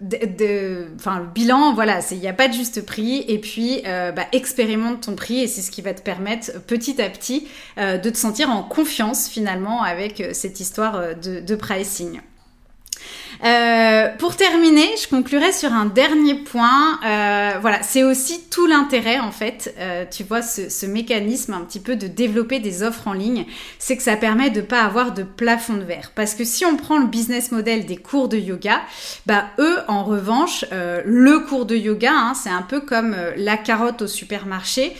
de, 0.00 0.86
enfin 0.96 1.20
le 1.20 1.26
bilan 1.26 1.74
voilà 1.74 2.00
il 2.10 2.18
n'y 2.18 2.28
a 2.28 2.32
pas 2.32 2.48
de 2.48 2.54
juste 2.54 2.84
prix 2.84 3.24
et 3.28 3.38
puis 3.38 3.82
euh, 3.86 4.12
bah, 4.12 4.24
expérimente 4.32 5.02
ton 5.02 5.14
prix 5.14 5.40
et 5.40 5.46
c'est 5.46 5.60
ce 5.60 5.70
qui 5.70 5.82
va 5.82 5.92
te 5.92 6.00
permettre 6.00 6.52
petit 6.66 7.00
à 7.02 7.10
petit 7.10 7.48
euh, 7.78 7.98
de 7.98 8.08
te 8.08 8.16
sentir 8.16 8.50
en 8.50 8.62
confiance 8.62 9.28
finalement 9.28 9.82
avec 9.82 10.20
euh, 10.20 10.30
cette 10.32 10.60
histoire 10.60 11.14
de 11.16 11.54
pricing. 11.54 12.20
Euh, 13.42 14.08
pour 14.18 14.36
terminer, 14.36 14.86
je 15.02 15.08
conclurai 15.08 15.52
sur 15.52 15.72
un 15.72 15.86
dernier 15.86 16.34
point. 16.34 16.98
Euh, 17.04 17.52
voilà, 17.60 17.82
c'est 17.82 18.04
aussi 18.04 18.42
tout 18.50 18.66
l'intérêt 18.66 19.18
en 19.18 19.32
fait. 19.32 19.74
Euh, 19.78 20.04
tu 20.10 20.24
vois 20.24 20.42
ce, 20.42 20.68
ce, 20.68 20.84
mécanisme 20.84 21.54
un 21.54 21.60
petit 21.60 21.80
peu 21.80 21.96
de 21.96 22.06
développer 22.06 22.58
des 22.58 22.82
offres 22.82 23.08
en 23.08 23.14
ligne, 23.14 23.46
c'est 23.78 23.96
que 23.96 24.02
ça 24.02 24.16
permet 24.16 24.50
de 24.50 24.60
pas 24.60 24.82
avoir 24.82 25.14
de 25.14 25.22
plafond 25.22 25.74
de 25.74 25.84
verre. 25.84 26.12
Parce 26.14 26.34
que 26.34 26.44
si 26.44 26.66
on 26.66 26.76
prend 26.76 26.98
le 26.98 27.06
business 27.06 27.50
model 27.50 27.86
des 27.86 27.96
cours 27.96 28.28
de 28.28 28.36
yoga, 28.36 28.82
bah 29.24 29.46
eux 29.58 29.78
en 29.88 30.04
revanche, 30.04 30.66
euh, 30.72 31.00
le 31.06 31.40
cours 31.40 31.64
de 31.64 31.76
yoga, 31.76 32.12
hein, 32.12 32.34
c'est 32.34 32.50
un 32.50 32.62
peu 32.62 32.80
comme 32.80 33.14
euh, 33.14 33.32
la 33.36 33.56
carotte 33.56 34.02
au 34.02 34.06
supermarché. 34.06 34.94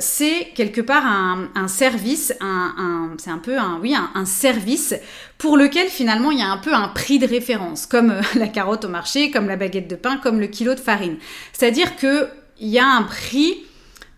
c'est 0.00 0.52
quelque 0.54 0.80
part 0.80 1.04
un, 1.04 1.48
un 1.54 1.68
service, 1.68 2.32
un, 2.40 2.74
un 2.78 3.16
c'est 3.18 3.30
un 3.30 3.38
peu 3.38 3.58
un 3.58 3.78
oui 3.82 3.94
un 3.94 4.24
service 4.24 4.94
pour 5.38 5.56
lequel 5.56 5.88
finalement 5.88 6.30
il 6.30 6.38
y 6.38 6.42
a 6.42 6.48
un 6.48 6.56
peu 6.56 6.72
un 6.72 6.88
prix 6.88 7.18
de 7.18 7.26
référence, 7.26 7.73
comme 7.86 8.10
euh, 8.10 8.20
la 8.36 8.48
carotte 8.48 8.84
au 8.84 8.88
marché, 8.88 9.30
comme 9.30 9.48
la 9.48 9.56
baguette 9.56 9.88
de 9.88 9.96
pain, 9.96 10.16
comme 10.16 10.40
le 10.40 10.46
kilo 10.46 10.74
de 10.74 10.80
farine. 10.80 11.16
C'est-à-dire 11.52 11.96
que 11.96 12.28
il 12.60 12.68
y 12.68 12.78
a 12.78 12.86
un 12.86 13.02
prix. 13.02 13.56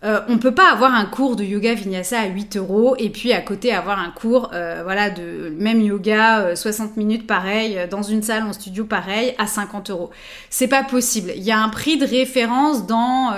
Euh, 0.05 0.21
on 0.29 0.37
peut 0.37 0.55
pas 0.55 0.71
avoir 0.71 0.95
un 0.95 1.07
cours 1.07 1.37
de 1.37 1.42
yoga 1.42 1.73
vinyasa 1.73 2.21
à 2.21 2.27
8 2.27 2.59
euros 2.59 2.95
et 2.99 3.09
puis 3.09 3.33
à 3.33 3.40
côté 3.40 3.73
avoir 3.73 3.99
un 3.99 4.11
cours 4.11 4.51
euh, 4.53 4.83
voilà 4.85 5.09
de 5.09 5.51
même 5.59 5.81
yoga 5.81 6.55
60 6.55 6.99
minutes 6.99 7.27
pareil 7.27 7.79
dans 7.90 8.03
une 8.03 8.23
salle 8.23 8.42
en 8.42 8.53
studio 8.53 8.85
pareil 8.85 9.35
à 9.38 9.47
50 9.47 9.88
euros. 9.88 10.11
C'est 10.51 10.69
pas 10.69 10.85
possible. 10.85 11.33
Il 11.35 11.42
y 11.42 11.51
a 11.51 11.59
un 11.59 11.71
prix 11.71 11.97
de 11.97 12.05
référence 12.05 12.87
dans 12.87 13.33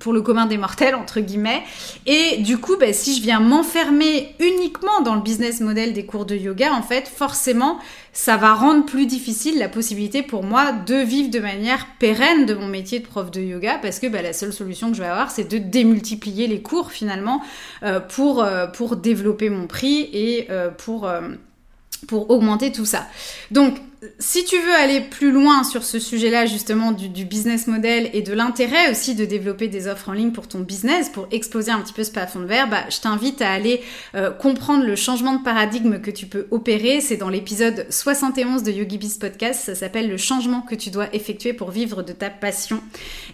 pour 0.00 0.12
le 0.12 0.22
commun 0.22 0.46
des 0.46 0.56
mortels, 0.56 0.96
entre 0.96 1.20
guillemets. 1.20 1.62
Et 2.06 2.38
du 2.38 2.58
coup, 2.58 2.76
bah, 2.80 2.92
si 2.92 3.16
je 3.16 3.22
viens 3.22 3.38
m'enfermer 3.38 4.34
uniquement 4.40 5.02
dans 5.02 5.14
le 5.14 5.20
business 5.20 5.60
model 5.60 5.92
des 5.92 6.04
cours 6.04 6.24
de 6.24 6.34
yoga, 6.34 6.72
en 6.72 6.82
fait, 6.82 7.06
forcément, 7.06 7.78
ça 8.12 8.36
va 8.36 8.54
rendre 8.54 8.84
plus 8.84 9.06
difficile 9.06 9.58
la 9.58 9.68
possibilité 9.68 10.22
pour 10.22 10.42
moi 10.42 10.72
de 10.72 10.96
vivre 10.96 11.30
de 11.30 11.38
manière 11.38 11.86
pérenne 11.98 12.46
de 12.46 12.54
mon 12.54 12.66
métier 12.66 12.98
de 12.98 13.06
prof 13.06 13.30
de 13.30 13.40
yoga, 13.40 13.78
parce 13.80 14.00
que 14.00 14.08
bah, 14.08 14.22
la 14.22 14.32
seule 14.32 14.52
solution 14.52 14.90
que 14.90 14.96
je 14.96 15.02
vais 15.02 15.08
avoir, 15.08 15.30
c'est 15.30 15.48
de 15.48 15.58
démultiplier 15.58 16.48
les 16.48 16.62
cours 16.62 16.90
finalement 16.90 17.42
euh, 17.82 18.00
pour, 18.00 18.42
euh, 18.42 18.66
pour 18.66 18.96
développer 18.96 19.50
mon 19.50 19.66
prix 19.66 20.08
et 20.12 20.48
euh, 20.50 20.70
pour 20.70 21.08
pour 22.08 22.30
augmenter 22.30 22.72
tout 22.72 22.86
ça. 22.86 23.06
Donc, 23.50 23.76
si 24.18 24.46
tu 24.46 24.58
veux 24.58 24.74
aller 24.74 25.02
plus 25.02 25.30
loin 25.30 25.62
sur 25.62 25.84
ce 25.84 25.98
sujet-là, 25.98 26.46
justement, 26.46 26.90
du, 26.92 27.24
business 27.26 27.66
model 27.66 28.08
et 28.14 28.22
de 28.22 28.32
l'intérêt 28.32 28.90
aussi 28.90 29.14
de 29.14 29.26
développer 29.26 29.68
des 29.68 29.88
offres 29.88 30.08
en 30.08 30.12
ligne 30.12 30.32
pour 30.32 30.48
ton 30.48 30.60
business, 30.60 31.10
pour 31.10 31.28
exploser 31.32 31.70
un 31.70 31.80
petit 31.80 31.92
peu 31.92 32.02
ce 32.02 32.10
plafond 32.10 32.40
de 32.40 32.46
verre, 32.46 32.68
bah, 32.68 32.84
je 32.88 32.98
t'invite 32.98 33.42
à 33.42 33.50
aller 33.50 33.82
euh, 34.14 34.30
comprendre 34.30 34.84
le 34.84 34.96
changement 34.96 35.34
de 35.34 35.42
paradigme 35.42 36.00
que 36.00 36.10
tu 36.10 36.24
peux 36.24 36.46
opérer. 36.50 37.02
C'est 37.02 37.18
dans 37.18 37.28
l'épisode 37.28 37.86
71 37.90 38.62
de 38.62 38.72
YogiBiz 38.72 39.18
Podcast. 39.18 39.60
Ça 39.66 39.74
s'appelle 39.74 40.08
le 40.08 40.16
changement 40.16 40.62
que 40.62 40.74
tu 40.74 40.88
dois 40.88 41.14
effectuer 41.14 41.52
pour 41.52 41.70
vivre 41.70 42.02
de 42.02 42.12
ta 42.12 42.30
passion. 42.30 42.82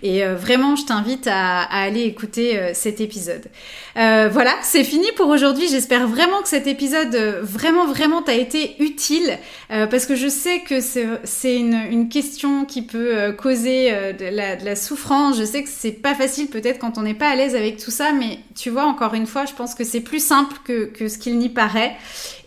Et 0.02 0.24
euh, 0.24 0.34
vraiment, 0.34 0.74
je 0.74 0.84
t'invite 0.84 1.28
à, 1.28 1.62
aller 1.62 2.02
écouter 2.02 2.58
euh, 2.58 2.70
cet 2.74 3.00
épisode. 3.00 3.46
voilà, 3.94 4.54
c'est 4.62 4.84
fini 4.84 5.06
pour 5.16 5.28
aujourd'hui. 5.28 5.68
J'espère 5.68 6.08
vraiment 6.08 6.42
que 6.42 6.48
cet 6.48 6.66
épisode 6.66 7.14
vraiment, 7.42 7.86
vraiment 7.86 8.22
t'a 8.22 8.34
été 8.34 8.74
utile 8.80 9.38
parce 9.68 10.06
que 10.06 10.16
je 10.16 10.28
sais 10.28 10.55
que 10.60 10.80
c'est 10.80 11.56
une, 11.56 12.08
question 12.08 12.64
qui 12.64 12.82
peut 12.82 13.16
euh, 13.16 13.32
causer 13.32 13.88
euh, 13.90 14.12
de 14.12 14.24
la, 14.64 14.76
souffrance. 14.76 15.38
Je 15.38 15.44
sais 15.44 15.62
que 15.62 15.68
c'est 15.68 15.92
pas 15.92 16.14
facile 16.14 16.48
peut-être 16.48 16.78
quand 16.78 16.98
on 16.98 17.02
n'est 17.02 17.14
pas 17.14 17.28
à 17.28 17.36
l'aise 17.36 17.54
avec 17.54 17.76
tout 17.78 17.90
ça, 17.90 18.12
mais 18.12 18.38
tu 18.54 18.70
vois, 18.70 18.84
encore 18.84 19.14
une 19.14 19.26
fois, 19.26 19.44
je 19.46 19.54
pense 19.54 19.74
que 19.74 19.84
c'est 19.84 20.00
plus 20.00 20.24
simple 20.24 20.56
que, 20.64 21.08
ce 21.08 21.18
qu'il 21.18 21.38
n'y 21.38 21.48
paraît. 21.48 21.96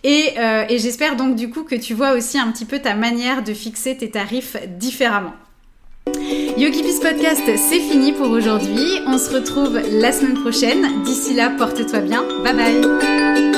Euh, 0.05 0.65
et, 0.69 0.77
j'espère 0.77 1.15
donc 1.15 1.35
du 1.35 1.49
coup 1.49 1.63
que 1.63 1.75
tu 1.75 1.93
vois 1.93 2.13
aussi 2.13 2.37
un 2.39 2.51
petit 2.51 2.65
peu 2.65 2.79
ta 2.79 2.95
manière 2.95 3.43
de 3.43 3.53
fixer 3.53 3.97
tes 3.97 4.09
tarifs 4.09 4.55
différemment. 4.77 5.33
Yogi 6.57 6.81
Peace 6.81 7.01
Podcast, 7.01 7.43
c'est 7.45 7.79
fini 7.79 8.13
pour 8.13 8.29
aujourd'hui. 8.29 8.99
On 9.07 9.17
se 9.17 9.31
retrouve 9.31 9.79
la 9.91 10.11
semaine 10.11 10.39
prochaine. 10.41 11.03
D'ici 11.03 11.33
là, 11.33 11.49
porte-toi 11.49 11.99
bien. 11.99 12.23
Bye 12.43 12.55
bye 12.55 13.48